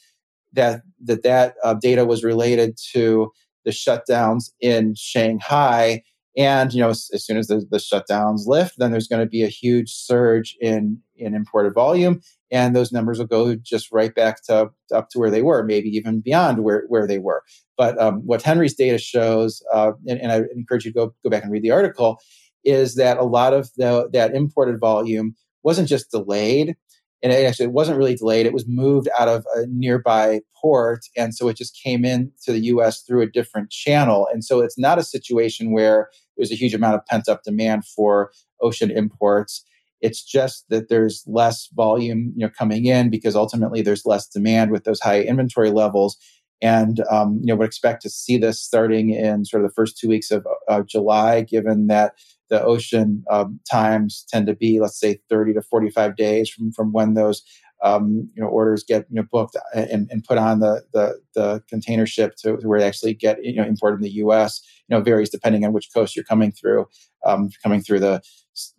that 0.52 0.82
that 1.04 1.22
that 1.22 1.54
uh, 1.62 1.74
data 1.74 2.04
was 2.04 2.24
related 2.24 2.78
to 2.92 3.30
the 3.64 3.70
shutdowns 3.70 4.50
in 4.60 4.94
Shanghai. 4.96 6.02
And 6.36 6.72
you 6.72 6.80
know 6.80 6.90
as, 6.90 7.10
as 7.12 7.24
soon 7.24 7.36
as 7.36 7.48
the, 7.48 7.66
the 7.70 7.78
shutdowns 7.78 8.46
lift 8.46 8.74
then 8.78 8.92
there's 8.92 9.08
going 9.08 9.20
to 9.20 9.28
be 9.28 9.42
a 9.42 9.48
huge 9.48 9.90
surge 9.90 10.56
in 10.60 11.00
in 11.16 11.34
imported 11.34 11.74
volume. 11.74 12.20
And 12.50 12.74
those 12.74 12.92
numbers 12.92 13.18
will 13.18 13.26
go 13.26 13.54
just 13.56 13.92
right 13.92 14.14
back 14.14 14.42
to 14.44 14.70
up 14.94 15.10
to 15.10 15.18
where 15.18 15.30
they 15.30 15.42
were, 15.42 15.62
maybe 15.64 15.90
even 15.90 16.20
beyond 16.20 16.64
where, 16.64 16.84
where 16.88 17.06
they 17.06 17.18
were. 17.18 17.42
But 17.76 18.00
um, 18.00 18.26
what 18.26 18.42
Henry's 18.42 18.74
data 18.74 18.98
shows, 18.98 19.62
uh, 19.72 19.92
and, 20.06 20.18
and, 20.20 20.32
I 20.32 20.42
encourage 20.56 20.86
you 20.86 20.92
to 20.92 20.94
go 20.94 21.14
go 21.22 21.30
back 21.30 21.42
and 21.42 21.52
read 21.52 21.62
the 21.62 21.70
article, 21.70 22.18
is 22.64 22.94
that 22.94 23.18
a 23.18 23.24
lot 23.24 23.52
of 23.52 23.70
the, 23.76 24.08
that 24.12 24.34
imported 24.34 24.80
volume 24.80 25.34
wasn't 25.68 25.88
just 25.88 26.10
delayed, 26.10 26.74
and 27.22 27.32
it 27.32 27.44
actually 27.44 27.66
it 27.66 27.72
wasn't 27.72 27.98
really 27.98 28.14
delayed. 28.14 28.46
It 28.46 28.54
was 28.54 28.66
moved 28.66 29.08
out 29.18 29.28
of 29.28 29.44
a 29.54 29.66
nearby 29.68 30.40
port, 30.60 31.00
and 31.16 31.34
so 31.34 31.48
it 31.48 31.56
just 31.56 31.78
came 31.84 32.04
in 32.04 32.32
to 32.44 32.52
the 32.52 32.60
U.S. 32.72 33.02
through 33.02 33.22
a 33.22 33.30
different 33.30 33.70
channel. 33.70 34.26
And 34.32 34.42
so 34.44 34.60
it's 34.60 34.78
not 34.78 34.98
a 34.98 35.04
situation 35.04 35.72
where 35.72 36.08
there's 36.36 36.50
a 36.50 36.56
huge 36.56 36.74
amount 36.74 36.94
of 36.94 37.04
pent 37.06 37.28
up 37.28 37.42
demand 37.42 37.84
for 37.84 38.32
ocean 38.60 38.90
imports 38.90 39.64
it's 40.00 40.22
just 40.22 40.68
that 40.68 40.88
there's 40.88 41.24
less 41.26 41.68
volume, 41.74 42.32
you 42.36 42.46
know, 42.46 42.52
coming 42.56 42.86
in 42.86 43.10
because 43.10 43.34
ultimately 43.34 43.82
there's 43.82 44.06
less 44.06 44.28
demand 44.28 44.70
with 44.70 44.84
those 44.84 45.00
high 45.00 45.22
inventory 45.22 45.70
levels. 45.70 46.16
And 46.60 47.02
um, 47.10 47.38
you 47.40 47.46
know, 47.46 47.56
would 47.56 47.66
expect 47.66 48.02
to 48.02 48.10
see 48.10 48.36
this 48.36 48.60
starting 48.60 49.10
in 49.10 49.44
sort 49.44 49.62
of 49.62 49.70
the 49.70 49.74
first 49.74 49.96
two 49.96 50.08
weeks 50.08 50.30
of 50.30 50.46
uh, 50.68 50.82
July, 50.82 51.42
given 51.42 51.86
that 51.86 52.14
the 52.50 52.62
ocean 52.62 53.24
um, 53.30 53.60
times 53.70 54.24
tend 54.28 54.46
to 54.46 54.54
be, 54.54 54.80
let's 54.80 54.98
say, 54.98 55.20
30 55.28 55.54
to 55.54 55.62
45 55.62 56.16
days 56.16 56.50
from 56.50 56.72
from 56.72 56.92
when 56.92 57.14
those 57.14 57.42
um, 57.82 58.28
you 58.34 58.42
know 58.42 58.48
orders 58.48 58.82
get 58.82 59.06
you 59.10 59.16
know 59.16 59.26
booked 59.30 59.56
and, 59.74 60.08
and 60.10 60.24
put 60.24 60.38
on 60.38 60.60
the, 60.60 60.82
the 60.92 61.20
the 61.34 61.62
container 61.68 62.06
ship 62.06 62.34
to, 62.36 62.54
where 62.54 62.80
they 62.80 62.86
actually 62.86 63.14
get 63.14 63.42
you 63.44 63.54
know 63.54 63.64
imported 63.64 63.96
in 63.96 64.02
the 64.02 64.10
U.S. 64.10 64.60
You 64.88 64.96
know 64.96 65.02
varies 65.02 65.30
depending 65.30 65.64
on 65.64 65.72
which 65.72 65.88
coast 65.94 66.16
you're 66.16 66.24
coming 66.24 66.52
through. 66.52 66.86
Um, 67.24 67.50
coming 67.62 67.80
through 67.80 68.00
the 68.00 68.22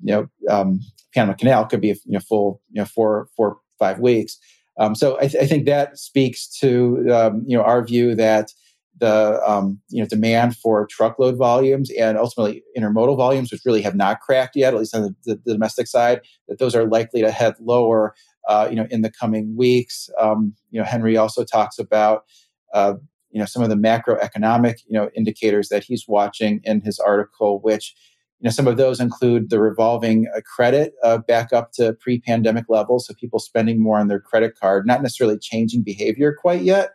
you 0.04 0.14
know 0.14 0.28
um, 0.50 0.80
Panama 1.14 1.34
Canal 1.34 1.66
could 1.66 1.82
be 1.82 1.92
a 1.92 1.96
you 2.06 2.14
know 2.14 2.20
full 2.20 2.62
you 2.72 2.82
know 2.82 2.86
four 2.86 3.30
four 3.36 3.58
five 3.78 4.00
weeks. 4.00 4.38
Um, 4.78 4.96
so 4.96 5.18
I, 5.18 5.28
th- 5.28 5.44
I, 5.44 5.46
think 5.46 5.66
that 5.66 5.98
speaks 5.98 6.48
to 6.60 7.06
um, 7.12 7.44
you 7.46 7.58
know 7.58 7.64
our 7.64 7.84
view 7.84 8.16
that 8.16 8.54
the 9.00 9.42
um, 9.46 9.80
you 9.90 10.02
know 10.02 10.08
demand 10.08 10.56
for 10.58 10.88
truckload 10.88 11.38
volumes 11.38 11.90
and 11.92 12.18
ultimately 12.18 12.64
intermodal 12.78 13.18
volumes, 13.18 13.52
which 13.52 13.62
really 13.66 13.82
have 13.82 13.96
not 13.96 14.20
cracked 14.22 14.56
yet, 14.56 14.74
at 14.74 14.80
least 14.80 14.96
on 14.96 15.04
the, 15.04 15.16
the, 15.26 15.42
the 15.46 15.54
domestic 15.54 15.88
side, 15.88 16.22
that 16.48 16.60
those 16.60 16.76
are 16.76 16.86
likely 16.86 17.22
to 17.22 17.32
head 17.32 17.56
lower. 17.60 18.14
Uh, 18.48 18.68
you 18.68 18.76
know, 18.76 18.88
in 18.90 19.04
the 19.04 19.12
coming 19.12 19.56
weeks. 19.56 20.10
Um, 20.20 20.56
you 20.72 20.80
know, 20.80 20.86
Henry 20.86 21.16
also 21.16 21.44
talks 21.44 21.78
about 21.78 22.24
uh, 22.74 22.96
you 23.32 23.40
know 23.40 23.46
some 23.46 23.62
of 23.62 23.70
the 23.70 23.76
macroeconomic 23.76 24.76
you 24.88 24.94
know 24.94 25.10
indicators 25.16 25.70
that 25.70 25.84
he's 25.84 26.06
watching 26.08 26.62
in 26.64 26.82
his 26.82 27.00
article, 27.00 27.60
which 27.62 27.94
you 28.40 28.48
know 28.48 28.52
some 28.52 28.68
of 28.68 28.78
those 28.78 29.00
include 29.00 29.50
the 29.50 29.60
revolving 29.60 30.28
uh, 30.36 30.42
credit 30.56 30.94
uh, 31.04 31.20
back 31.20 31.54
up 31.54 31.72
to 31.74 31.94
pre-pandemic 31.94 32.66
levels, 32.70 33.08
so 33.08 33.14
people 33.14 33.40
spending 33.40 33.82
more 33.82 34.00
on 34.00 34.08
their 34.08 34.20
credit 34.20 34.58
card, 34.60 34.88
not 34.88 35.02
necessarily 35.02 35.38
changing 35.38 35.84
behavior 35.84 36.36
quite 36.40 36.62
yet, 36.62 36.92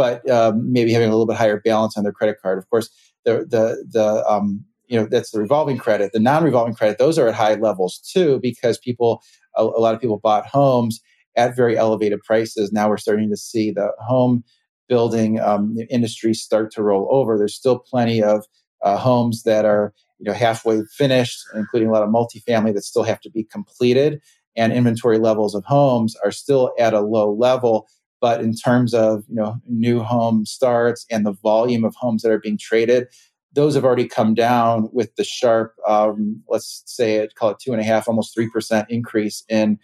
but 0.00 0.26
um, 0.30 0.72
maybe 0.72 0.94
having 0.94 1.08
a 1.08 1.10
little 1.10 1.26
bit 1.26 1.36
higher 1.36 1.60
balance 1.60 1.94
on 1.94 2.04
their 2.04 2.12
credit 2.12 2.38
card. 2.40 2.56
Of 2.56 2.70
course, 2.70 2.88
the 3.26 3.44
the 3.46 3.84
the 3.92 4.24
um, 4.26 4.64
you 4.86 4.98
know 4.98 5.06
that's 5.06 5.30
the 5.30 5.38
revolving 5.38 5.76
credit. 5.76 6.12
The 6.14 6.20
non-revolving 6.20 6.72
credit; 6.72 6.96
those 6.96 7.18
are 7.18 7.28
at 7.28 7.34
high 7.34 7.56
levels 7.56 7.98
too, 7.98 8.40
because 8.40 8.78
people 8.78 9.22
a, 9.58 9.62
a 9.62 9.80
lot 9.84 9.94
of 9.94 10.00
people 10.00 10.16
bought 10.16 10.46
homes 10.46 11.02
at 11.36 11.54
very 11.54 11.76
elevated 11.76 12.22
prices. 12.22 12.72
Now 12.72 12.88
we're 12.88 12.96
starting 12.96 13.28
to 13.28 13.36
see 13.36 13.72
the 13.72 13.92
home 13.98 14.42
building 14.88 15.38
um, 15.38 15.76
industry 15.90 16.32
start 16.32 16.72
to 16.72 16.82
roll 16.82 17.06
over. 17.10 17.36
There's 17.36 17.54
still 17.54 17.78
plenty 17.78 18.22
of 18.22 18.46
uh, 18.82 18.96
homes 18.96 19.42
that 19.42 19.66
are 19.66 19.92
you 20.18 20.24
know 20.24 20.32
halfway 20.32 20.80
finished, 20.96 21.44
including 21.54 21.90
a 21.90 21.92
lot 21.92 22.04
of 22.04 22.08
multifamily 22.08 22.72
that 22.72 22.84
still 22.84 23.02
have 23.02 23.20
to 23.20 23.30
be 23.30 23.44
completed, 23.44 24.18
and 24.56 24.72
inventory 24.72 25.18
levels 25.18 25.54
of 25.54 25.62
homes 25.66 26.16
are 26.24 26.32
still 26.32 26.72
at 26.78 26.94
a 26.94 27.00
low 27.00 27.30
level. 27.34 27.86
But 28.20 28.40
in 28.40 28.54
terms 28.54 28.94
of 28.94 29.24
you 29.28 29.36
know 29.36 29.56
new 29.66 30.00
home 30.00 30.44
starts 30.46 31.06
and 31.10 31.24
the 31.24 31.32
volume 31.32 31.84
of 31.84 31.94
homes 31.94 32.22
that 32.22 32.32
are 32.32 32.38
being 32.38 32.58
traded, 32.58 33.08
those 33.52 33.74
have 33.74 33.84
already 33.84 34.06
come 34.06 34.34
down 34.34 34.88
with 34.92 35.14
the 35.16 35.24
sharp, 35.24 35.74
um, 35.86 36.42
let's 36.48 36.82
say, 36.86 37.16
it 37.16 37.34
call 37.34 37.50
it 37.50 37.58
two 37.58 37.72
and 37.72 37.80
a 37.80 37.84
half, 37.84 38.08
almost 38.08 38.34
three 38.34 38.50
percent 38.50 38.86
increase 38.90 39.44
in 39.48 39.78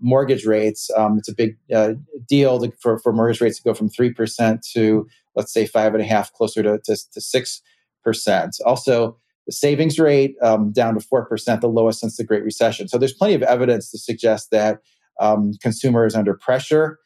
mortgage 0.00 0.46
rates. 0.46 0.90
Um, 0.96 1.18
it's 1.18 1.28
a 1.28 1.34
big 1.34 1.58
uh, 1.74 1.92
deal 2.28 2.60
to, 2.60 2.72
for 2.80 2.98
for 2.98 3.12
mortgage 3.12 3.40
rates 3.40 3.58
to 3.58 3.62
go 3.62 3.74
from 3.74 3.88
three 3.88 4.12
percent 4.12 4.64
to 4.72 5.06
let's 5.36 5.52
say 5.52 5.66
five 5.66 5.94
and 5.94 6.02
a 6.02 6.06
half, 6.06 6.32
closer 6.32 6.62
to 6.62 6.78
to 6.84 7.20
six 7.20 7.62
percent. 8.04 8.56
Also, 8.64 9.16
the 9.46 9.52
savings 9.52 9.98
rate 9.98 10.36
um, 10.42 10.70
down 10.70 10.94
to 10.94 11.04
4%, 11.04 11.60
the 11.60 11.68
lowest 11.68 12.00
since 12.00 12.16
the 12.16 12.24
Great 12.24 12.44
Recession. 12.44 12.88
So 12.88 12.98
there's 12.98 13.12
plenty 13.12 13.34
of 13.34 13.42
evidence 13.42 13.90
to 13.90 13.98
suggest 13.98 14.50
that 14.52 14.78
um, 15.18 15.52
consumers 15.60 16.14
under 16.14 16.34
pressure 16.34 16.98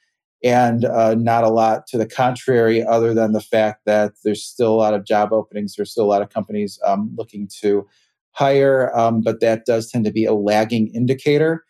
and 0.45 0.85
uh, 0.85 1.15
not 1.15 1.43
a 1.43 1.49
lot 1.49 1.87
to 1.87 1.97
the 1.97 2.07
contrary, 2.07 2.85
other 2.85 3.15
than 3.15 3.33
the 3.33 3.41
fact 3.41 3.87
that 3.87 4.13
there's 4.23 4.45
still 4.45 4.75
a 4.75 4.77
lot 4.77 4.93
of 4.93 5.07
job 5.07 5.33
openings. 5.33 5.75
There's 5.75 5.91
still 5.91 6.05
a 6.05 6.07
lot 6.07 6.21
of 6.21 6.29
companies 6.29 6.79
um, 6.85 7.11
looking 7.17 7.49
to 7.63 7.89
hire, 8.33 8.95
um, 8.97 9.23
but 9.23 9.41
that 9.41 9.65
does 9.65 9.91
tend 9.91 10.05
to 10.05 10.13
be 10.13 10.27
a 10.27 10.35
lagging 10.35 10.89
indicator. 10.95 11.65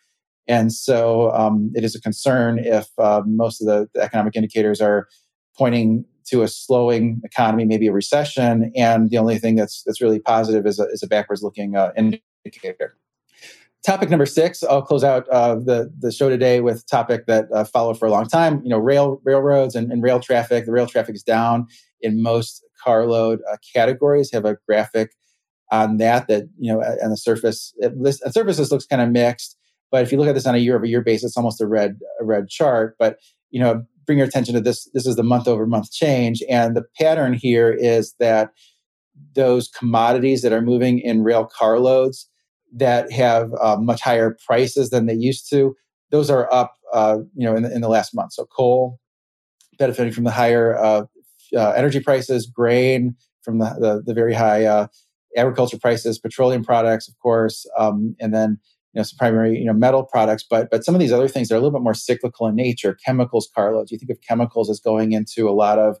And 0.47 0.73
so 0.73 1.31
um, 1.31 1.71
it 1.73 1.85
is 1.85 1.95
a 1.95 2.01
concern 2.01 2.59
if 2.59 2.87
uh, 2.99 3.21
most 3.25 3.61
of 3.61 3.67
the, 3.67 3.87
the 3.93 4.01
economic 4.01 4.35
indicators 4.35 4.81
are 4.81 5.07
pointing 5.57 6.05
to 6.25 6.43
a 6.43 6.47
slowing 6.47 7.21
economy, 7.23 7.65
maybe 7.65 7.87
a 7.87 7.93
recession, 7.93 8.71
and 8.75 9.09
the 9.09 9.17
only 9.17 9.39
thing 9.39 9.55
that's 9.55 9.83
that's 9.83 10.01
really 10.01 10.19
positive 10.19 10.65
is 10.65 10.79
a, 10.79 10.85
is 10.87 11.01
a 11.01 11.07
backwards 11.07 11.41
looking 11.41 11.75
uh, 11.75 11.91
indicator. 11.95 12.97
Topic 13.85 14.09
number 14.09 14.25
six. 14.25 14.63
I'll 14.63 14.81
close 14.81 15.03
out 15.03 15.29
uh, 15.29 15.55
the 15.55 15.93
the 15.99 16.11
show 16.11 16.27
today 16.27 16.59
with 16.59 16.79
a 16.79 16.85
topic 16.85 17.27
that 17.27 17.45
uh, 17.53 17.65
followed 17.65 17.99
for 17.99 18.07
a 18.07 18.11
long 18.11 18.27
time. 18.27 18.59
You 18.63 18.69
know, 18.69 18.79
rail 18.79 19.21
railroads 19.23 19.75
and, 19.75 19.91
and, 19.91 20.01
rail 20.01 20.19
traffic. 20.19 20.65
The 20.65 20.71
rail 20.71 20.87
traffic 20.87 21.13
is 21.13 21.21
down 21.21 21.67
in 22.01 22.23
most 22.23 22.65
carload 22.83 23.41
uh, 23.51 23.57
categories. 23.75 24.31
Have 24.33 24.43
a 24.43 24.57
graphic 24.67 25.11
on 25.71 25.97
that. 25.97 26.27
That 26.27 26.45
you 26.57 26.73
know, 26.73 26.81
on 26.81 27.11
the 27.11 27.17
surface, 27.17 27.75
it, 27.77 27.93
on 27.93 28.31
surface 28.31 28.57
this 28.57 28.71
looks 28.71 28.87
kind 28.87 29.03
of 29.03 29.11
mixed. 29.11 29.55
But 29.91 30.01
if 30.01 30.11
you 30.11 30.17
look 30.17 30.27
at 30.27 30.33
this 30.33 30.47
on 30.47 30.55
a 30.55 30.59
year 30.59 30.75
over 30.75 30.85
year 30.85 31.03
basis, 31.03 31.31
it's 31.31 31.37
almost 31.37 31.61
a 31.61 31.67
red 31.67 31.99
a 32.19 32.25
red 32.25 32.49
chart. 32.49 32.95
But 32.97 33.17
you 33.51 33.59
know, 33.59 33.83
bring 34.07 34.17
your 34.17 34.25
attention 34.25 34.55
to 34.55 34.61
this. 34.61 34.89
This 34.95 35.05
is 35.05 35.15
the 35.15 35.21
month 35.21 35.47
over 35.47 35.67
month 35.67 35.91
change. 35.91 36.41
And 36.49 36.75
the 36.75 36.85
pattern 36.99 37.33
here 37.33 37.71
is 37.71 38.15
that 38.19 38.49
those 39.35 39.67
commodities 39.67 40.41
that 40.41 40.53
are 40.53 40.61
moving 40.61 40.97
in 40.97 41.23
rail 41.23 41.45
carloads 41.45 42.27
that 42.73 43.11
have 43.11 43.51
uh, 43.59 43.77
much 43.79 44.01
higher 44.01 44.37
prices 44.45 44.89
than 44.89 45.05
they 45.05 45.13
used 45.13 45.49
to, 45.49 45.75
those 46.11 46.29
are 46.29 46.51
up, 46.53 46.75
uh, 46.93 47.17
you 47.35 47.45
know, 47.45 47.55
in 47.55 47.63
the, 47.63 47.73
in 47.73 47.81
the 47.81 47.89
last 47.89 48.13
month. 48.13 48.33
So 48.33 48.45
coal 48.45 48.99
benefiting 49.77 50.13
from 50.13 50.23
the 50.23 50.31
higher 50.31 50.77
uh, 50.77 51.03
uh 51.55 51.71
energy 51.71 51.99
prices, 51.99 52.47
grain 52.47 53.15
from 53.43 53.59
the, 53.59 53.75
the, 53.79 54.03
the 54.05 54.13
very 54.13 54.33
high 54.33 54.65
uh, 54.65 54.87
agriculture 55.37 55.77
prices, 55.77 56.17
petroleum 56.17 56.63
products, 56.63 57.07
of 57.07 57.17
course, 57.19 57.65
um, 57.77 58.15
and 58.19 58.33
then 58.33 58.57
you 58.95 58.99
know 58.99 59.03
some 59.03 59.17
primary 59.17 59.57
you 59.59 59.65
know 59.65 59.73
metal 59.73 60.03
products 60.03 60.45
but 60.49 60.69
but 60.71 60.83
some 60.85 60.95
of 60.95 61.01
these 61.01 61.11
other 61.11 61.27
things 61.27 61.51
are 61.51 61.55
a 61.55 61.59
little 61.59 61.77
bit 61.77 61.83
more 61.83 61.93
cyclical 61.93 62.47
in 62.47 62.55
nature 62.55 62.97
chemicals 63.05 63.49
carloads 63.53 63.91
you 63.91 63.97
think 63.97 64.09
of 64.09 64.17
chemicals 64.27 64.69
as 64.69 64.79
going 64.79 65.11
into 65.11 65.49
a 65.49 65.51
lot 65.51 65.77
of 65.77 65.97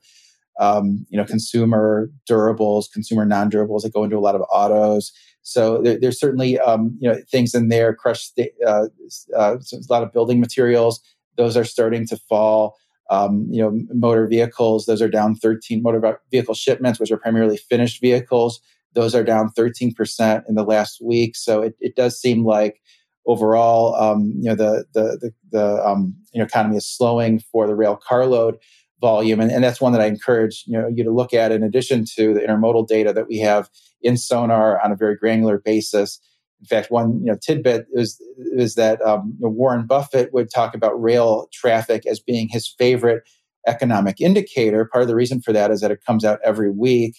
um, 0.59 1.05
you 1.09 1.17
know 1.17 1.25
consumer 1.25 2.09
durables 2.29 2.91
consumer 2.91 3.25
non-durables 3.25 3.81
that 3.81 3.93
go 3.93 4.03
into 4.03 4.17
a 4.17 4.19
lot 4.19 4.35
of 4.35 4.41
autos. 4.51 5.11
So 5.41 5.81
there, 5.81 5.99
there's 5.99 6.19
certainly 6.19 6.59
um, 6.59 6.97
you 6.99 7.09
know 7.09 7.17
things 7.31 7.53
in 7.53 7.69
there 7.69 7.93
crushed 7.93 8.39
uh, 8.65 8.87
uh, 9.35 9.57
a 9.57 9.59
lot 9.89 10.03
of 10.03 10.13
building 10.13 10.39
materials. 10.39 11.01
Those 11.37 11.57
are 11.57 11.65
starting 11.65 12.07
to 12.07 12.17
fall. 12.17 12.77
Um, 13.11 13.45
you 13.51 13.61
know 13.61 13.79
motor 13.93 14.25
vehicles 14.25 14.87
those 14.87 14.99
are 14.99 15.07
down 15.07 15.35
13 15.35 15.83
motor 15.83 16.19
vehicle 16.31 16.55
shipments 16.55 16.99
which 16.99 17.11
are 17.11 17.17
primarily 17.17 17.55
finished 17.55 18.01
vehicles 18.01 18.61
those 18.95 19.13
are 19.13 19.23
down 19.23 19.49
13% 19.49 20.49
in 20.49 20.55
the 20.55 20.63
last 20.63 21.01
week. 21.01 21.35
So 21.35 21.61
it, 21.61 21.75
it 21.79 21.95
does 21.95 22.19
seem 22.19 22.45
like 22.45 22.81
overall, 23.27 23.93
um, 23.95 24.33
you 24.37 24.49
know, 24.49 24.55
the 24.55 24.85
the 24.93 25.17
the, 25.21 25.33
the 25.51 25.87
um, 25.87 26.15
you 26.33 26.39
know 26.39 26.45
economy 26.45 26.77
is 26.77 26.87
slowing 26.87 27.39
for 27.39 27.67
the 27.67 27.75
rail 27.75 27.99
carload 28.01 28.57
volume, 29.01 29.39
and, 29.39 29.51
and 29.51 29.63
that's 29.63 29.81
one 29.81 29.91
that 29.91 30.01
I 30.01 30.05
encourage 30.05 30.63
you 30.67 30.77
know 30.77 30.87
you 30.87 31.03
to 31.03 31.11
look 31.11 31.33
at 31.33 31.51
in 31.51 31.63
addition 31.63 32.05
to 32.15 32.33
the 32.33 32.41
intermodal 32.41 32.87
data 32.87 33.13
that 33.13 33.27
we 33.27 33.39
have 33.39 33.69
in 34.01 34.17
Sonar 34.17 34.83
on 34.83 34.91
a 34.91 34.95
very 34.95 35.15
granular 35.15 35.59
basis. 35.59 36.19
In 36.61 36.67
fact, 36.67 36.91
one 36.91 37.19
you 37.19 37.31
know 37.31 37.37
tidbit 37.41 37.85
is 37.93 38.21
is 38.37 38.75
that 38.75 39.01
um, 39.01 39.35
you 39.39 39.45
know, 39.45 39.51
Warren 39.51 39.85
Buffett 39.85 40.33
would 40.33 40.49
talk 40.49 40.75
about 40.75 41.01
rail 41.01 41.47
traffic 41.53 42.05
as 42.05 42.19
being 42.19 42.47
his 42.49 42.73
favorite 42.77 43.23
economic 43.67 44.21
indicator. 44.21 44.85
Part 44.85 45.01
of 45.03 45.07
the 45.07 45.15
reason 45.15 45.41
for 45.41 45.51
that 45.53 45.71
is 45.71 45.81
that 45.81 45.91
it 45.91 46.03
comes 46.05 46.23
out 46.23 46.39
every 46.43 46.69
week 46.69 47.17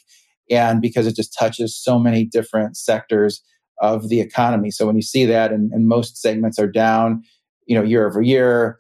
and 0.51 0.81
because 0.81 1.07
it 1.07 1.17
just 1.17 1.37
touches 1.37 1.77
so 1.77 1.99
many 1.99 2.25
different 2.25 2.77
sectors 2.77 3.43
of 3.81 4.09
the 4.09 4.21
economy. 4.21 4.71
So 4.71 4.87
when 4.87 4.97
you 4.97 5.03
see 5.03 5.25
that, 5.27 5.53
and, 5.53 5.73
and 5.73 5.89
most 5.89 6.17
segments 6.17 6.59
are 6.59 6.71
down, 6.71 7.23
you 7.67 7.77
know, 7.77 7.83
year 7.83 8.07
over 8.07 8.23
year, 8.23 8.79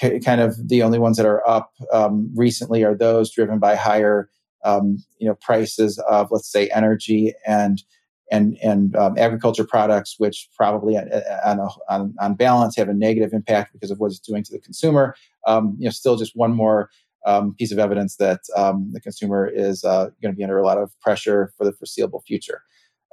kind 0.00 0.40
of 0.40 0.68
the 0.68 0.82
only 0.82 0.98
ones 0.98 1.16
that 1.16 1.26
are 1.26 1.46
up 1.48 1.72
um, 1.92 2.30
recently 2.34 2.84
are 2.84 2.94
those 2.94 3.30
driven 3.30 3.58
by 3.58 3.74
higher, 3.74 4.28
um, 4.64 5.02
you 5.18 5.26
know, 5.26 5.34
prices 5.34 5.98
of 6.08 6.28
let's 6.30 6.50
say 6.50 6.68
energy 6.68 7.34
and 7.46 7.82
and 8.30 8.56
and 8.62 8.96
um, 8.96 9.16
agriculture 9.18 9.64
products, 9.64 10.16
which 10.18 10.48
probably 10.56 10.96
on, 10.96 11.60
on, 11.88 12.14
on 12.18 12.34
balance 12.34 12.76
have 12.76 12.88
a 12.88 12.94
negative 12.94 13.32
impact 13.32 13.72
because 13.72 13.90
of 13.90 14.00
what 14.00 14.10
it's 14.10 14.18
doing 14.18 14.42
to 14.42 14.52
the 14.52 14.58
consumer. 14.58 15.14
Um, 15.46 15.76
you 15.78 15.84
know, 15.84 15.90
still 15.90 16.16
just 16.16 16.34
one 16.34 16.52
more 16.52 16.88
um, 17.26 17.54
piece 17.54 17.72
of 17.72 17.78
evidence 17.78 18.16
that 18.16 18.40
um, 18.56 18.90
the 18.92 19.00
consumer 19.00 19.46
is 19.46 19.84
uh, 19.84 20.10
going 20.20 20.32
to 20.32 20.36
be 20.36 20.42
under 20.42 20.58
a 20.58 20.64
lot 20.64 20.78
of 20.78 20.98
pressure 21.00 21.52
for 21.56 21.64
the 21.64 21.72
foreseeable 21.72 22.22
future. 22.26 22.62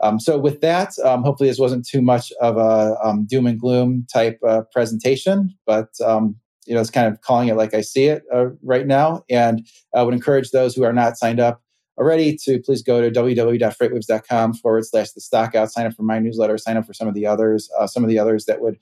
Um, 0.01 0.19
so, 0.19 0.37
with 0.37 0.61
that, 0.61 0.97
um, 1.03 1.23
hopefully, 1.23 1.49
this 1.49 1.59
wasn't 1.59 1.85
too 1.85 2.01
much 2.01 2.31
of 2.39 2.57
a 2.57 2.97
um, 3.03 3.25
doom 3.25 3.45
and 3.45 3.59
gloom 3.59 4.07
type 4.11 4.39
uh, 4.47 4.61
presentation, 4.71 5.53
but 5.65 5.89
you 6.65 6.73
know, 6.73 6.81
it's 6.81 6.89
kind 6.89 7.07
of 7.07 7.21
calling 7.21 7.47
it 7.47 7.55
like 7.55 7.73
I 7.73 7.81
see 7.81 8.05
it 8.05 8.23
uh, 8.33 8.47
right 8.61 8.85
now. 8.85 9.23
And 9.29 9.65
I 9.95 10.03
would 10.03 10.13
encourage 10.13 10.51
those 10.51 10.75
who 10.75 10.83
are 10.83 10.93
not 10.93 11.17
signed 11.17 11.39
up 11.39 11.61
already 11.97 12.37
to 12.45 12.59
please 12.59 12.81
go 12.81 13.01
to 13.01 13.11
www.freightwaves.com 13.11 14.53
forward 14.53 14.85
slash 14.85 15.11
the 15.11 15.21
Stockout, 15.21 15.69
sign 15.69 15.85
up 15.85 15.93
for 15.93 16.03
my 16.03 16.19
newsletter, 16.19 16.57
sign 16.57 16.77
up 16.77 16.85
for 16.85 16.93
some 16.93 17.07
of 17.07 17.13
the 17.13 17.25
others, 17.25 17.69
uh, 17.77 17.87
some 17.87 18.03
of 18.03 18.09
the 18.09 18.17
others 18.17 18.45
that 18.45 18.61
would 18.61 18.77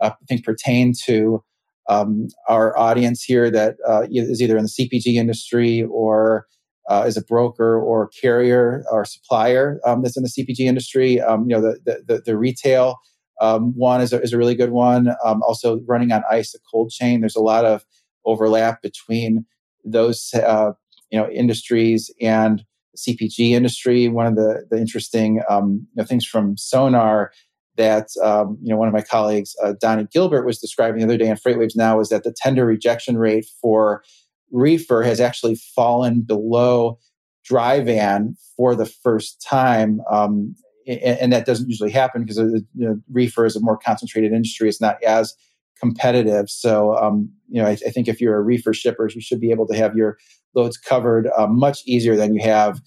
uh, 0.00 0.10
I 0.10 0.24
think 0.26 0.44
pertain 0.44 0.92
to 1.04 1.44
um, 1.88 2.28
our 2.48 2.76
audience 2.78 3.22
here 3.22 3.50
that 3.50 3.76
uh, 3.86 4.06
is 4.10 4.40
either 4.40 4.56
in 4.56 4.64
the 4.64 4.68
CPG 4.68 5.14
industry 5.14 5.82
or 5.82 6.46
uh, 6.88 7.04
is 7.06 7.16
a 7.16 7.22
broker 7.22 7.78
or 7.78 8.08
carrier 8.08 8.84
or 8.90 9.04
supplier 9.04 9.80
um, 9.86 10.02
that's 10.02 10.16
in 10.16 10.22
the 10.22 10.28
CPG 10.28 10.60
industry. 10.60 11.20
Um, 11.20 11.42
you 11.48 11.56
know, 11.56 11.60
the, 11.60 12.02
the, 12.06 12.22
the 12.24 12.36
retail 12.36 12.96
um, 13.42 13.76
one 13.76 14.00
is 14.00 14.12
a, 14.12 14.22
is 14.22 14.32
a 14.32 14.38
really 14.38 14.54
good 14.54 14.70
one. 14.70 15.08
Um, 15.24 15.42
also, 15.42 15.80
running 15.86 16.12
on 16.12 16.22
ice, 16.30 16.54
a 16.54 16.58
cold 16.70 16.90
chain. 16.90 17.20
There's 17.20 17.36
a 17.36 17.42
lot 17.42 17.64
of 17.64 17.84
overlap 18.24 18.80
between 18.82 19.44
those 19.84 20.32
uh, 20.34 20.72
you 21.10 21.18
know 21.18 21.28
industries 21.28 22.08
and 22.20 22.64
the 22.94 23.14
CPG 23.14 23.50
industry. 23.50 24.06
One 24.06 24.26
of 24.26 24.36
the 24.36 24.64
the 24.70 24.78
interesting 24.78 25.42
um, 25.50 25.86
you 25.94 26.02
know, 26.02 26.06
things 26.06 26.24
from 26.24 26.56
Sonar 26.56 27.32
that 27.76 28.10
um, 28.22 28.58
you 28.62 28.70
know 28.70 28.76
one 28.76 28.86
of 28.86 28.94
my 28.94 29.02
colleagues, 29.02 29.56
uh, 29.64 29.74
Donnie 29.80 30.06
Gilbert, 30.12 30.46
was 30.46 30.60
describing 30.60 31.00
the 31.00 31.04
other 31.04 31.18
day 31.18 31.28
on 31.28 31.36
FreightWaves 31.36 31.76
Now 31.76 31.98
is 31.98 32.10
that 32.10 32.22
the 32.22 32.32
tender 32.32 32.64
rejection 32.64 33.18
rate 33.18 33.46
for 33.60 34.04
reefer 34.52 35.02
has 35.02 35.20
actually 35.20 35.56
fallen 35.74 36.20
below 36.20 36.98
dry 37.44 37.80
van 37.80 38.36
for 38.56 38.76
the 38.76 38.86
first 38.86 39.44
time. 39.44 40.00
Um, 40.08 40.54
and, 40.86 41.32
that 41.32 41.46
doesn't 41.46 41.68
usually 41.68 41.90
happen 41.90 42.24
because 42.24 42.38
you 42.38 42.64
know, 42.74 43.00
reefer 43.10 43.44
is 43.44 43.56
a 43.56 43.60
more 43.60 43.76
concentrated 43.76 44.32
industry. 44.32 44.68
It's 44.68 44.80
not 44.80 45.02
as 45.02 45.34
competitive. 45.80 46.48
So, 46.48 46.96
um, 46.96 47.30
you 47.48 47.60
know, 47.60 47.68
I, 47.68 47.72
I, 47.72 47.90
think 47.90 48.08
if 48.08 48.20
you're 48.20 48.36
a 48.36 48.42
reefer 48.42 48.72
shipper, 48.72 49.08
you 49.12 49.20
should 49.20 49.40
be 49.40 49.50
able 49.50 49.66
to 49.66 49.76
have 49.76 49.96
your 49.96 50.16
loads 50.54 50.76
covered 50.76 51.28
uh, 51.36 51.46
much 51.46 51.80
easier 51.86 52.16
than 52.16 52.34
you 52.34 52.42
have 52.42 52.80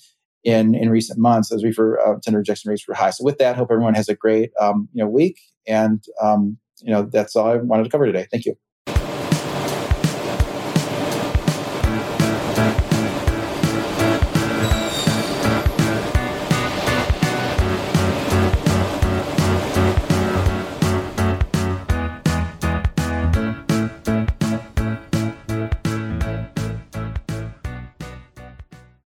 in 0.43 0.75
in 0.75 0.89
recent 0.89 1.19
months. 1.19 1.49
Those 1.49 1.63
reefer 1.63 1.99
uh, 1.99 2.19
tender 2.23 2.39
rejection 2.39 2.69
rates 2.69 2.88
were 2.88 2.93
high. 2.93 3.10
So, 3.10 3.23
with 3.23 3.38
that, 3.39 3.58
hope 3.58 3.69
everyone 3.71 3.95
has 3.95 4.08
a 4.08 4.15
great 4.15 4.51
um, 4.60 4.88
you 4.93 5.03
know 5.03 5.10
week. 5.10 5.39
And 5.67 6.03
um, 6.21 6.58
you 6.81 6.91
know, 6.91 7.03
that's 7.03 7.36
all 7.36 7.47
I 7.47 7.58
wanted 7.58 7.84
to 7.84 7.89
cover 7.89 8.05
today. 8.05 8.27
Thank 8.31 8.45
you. 8.45 8.55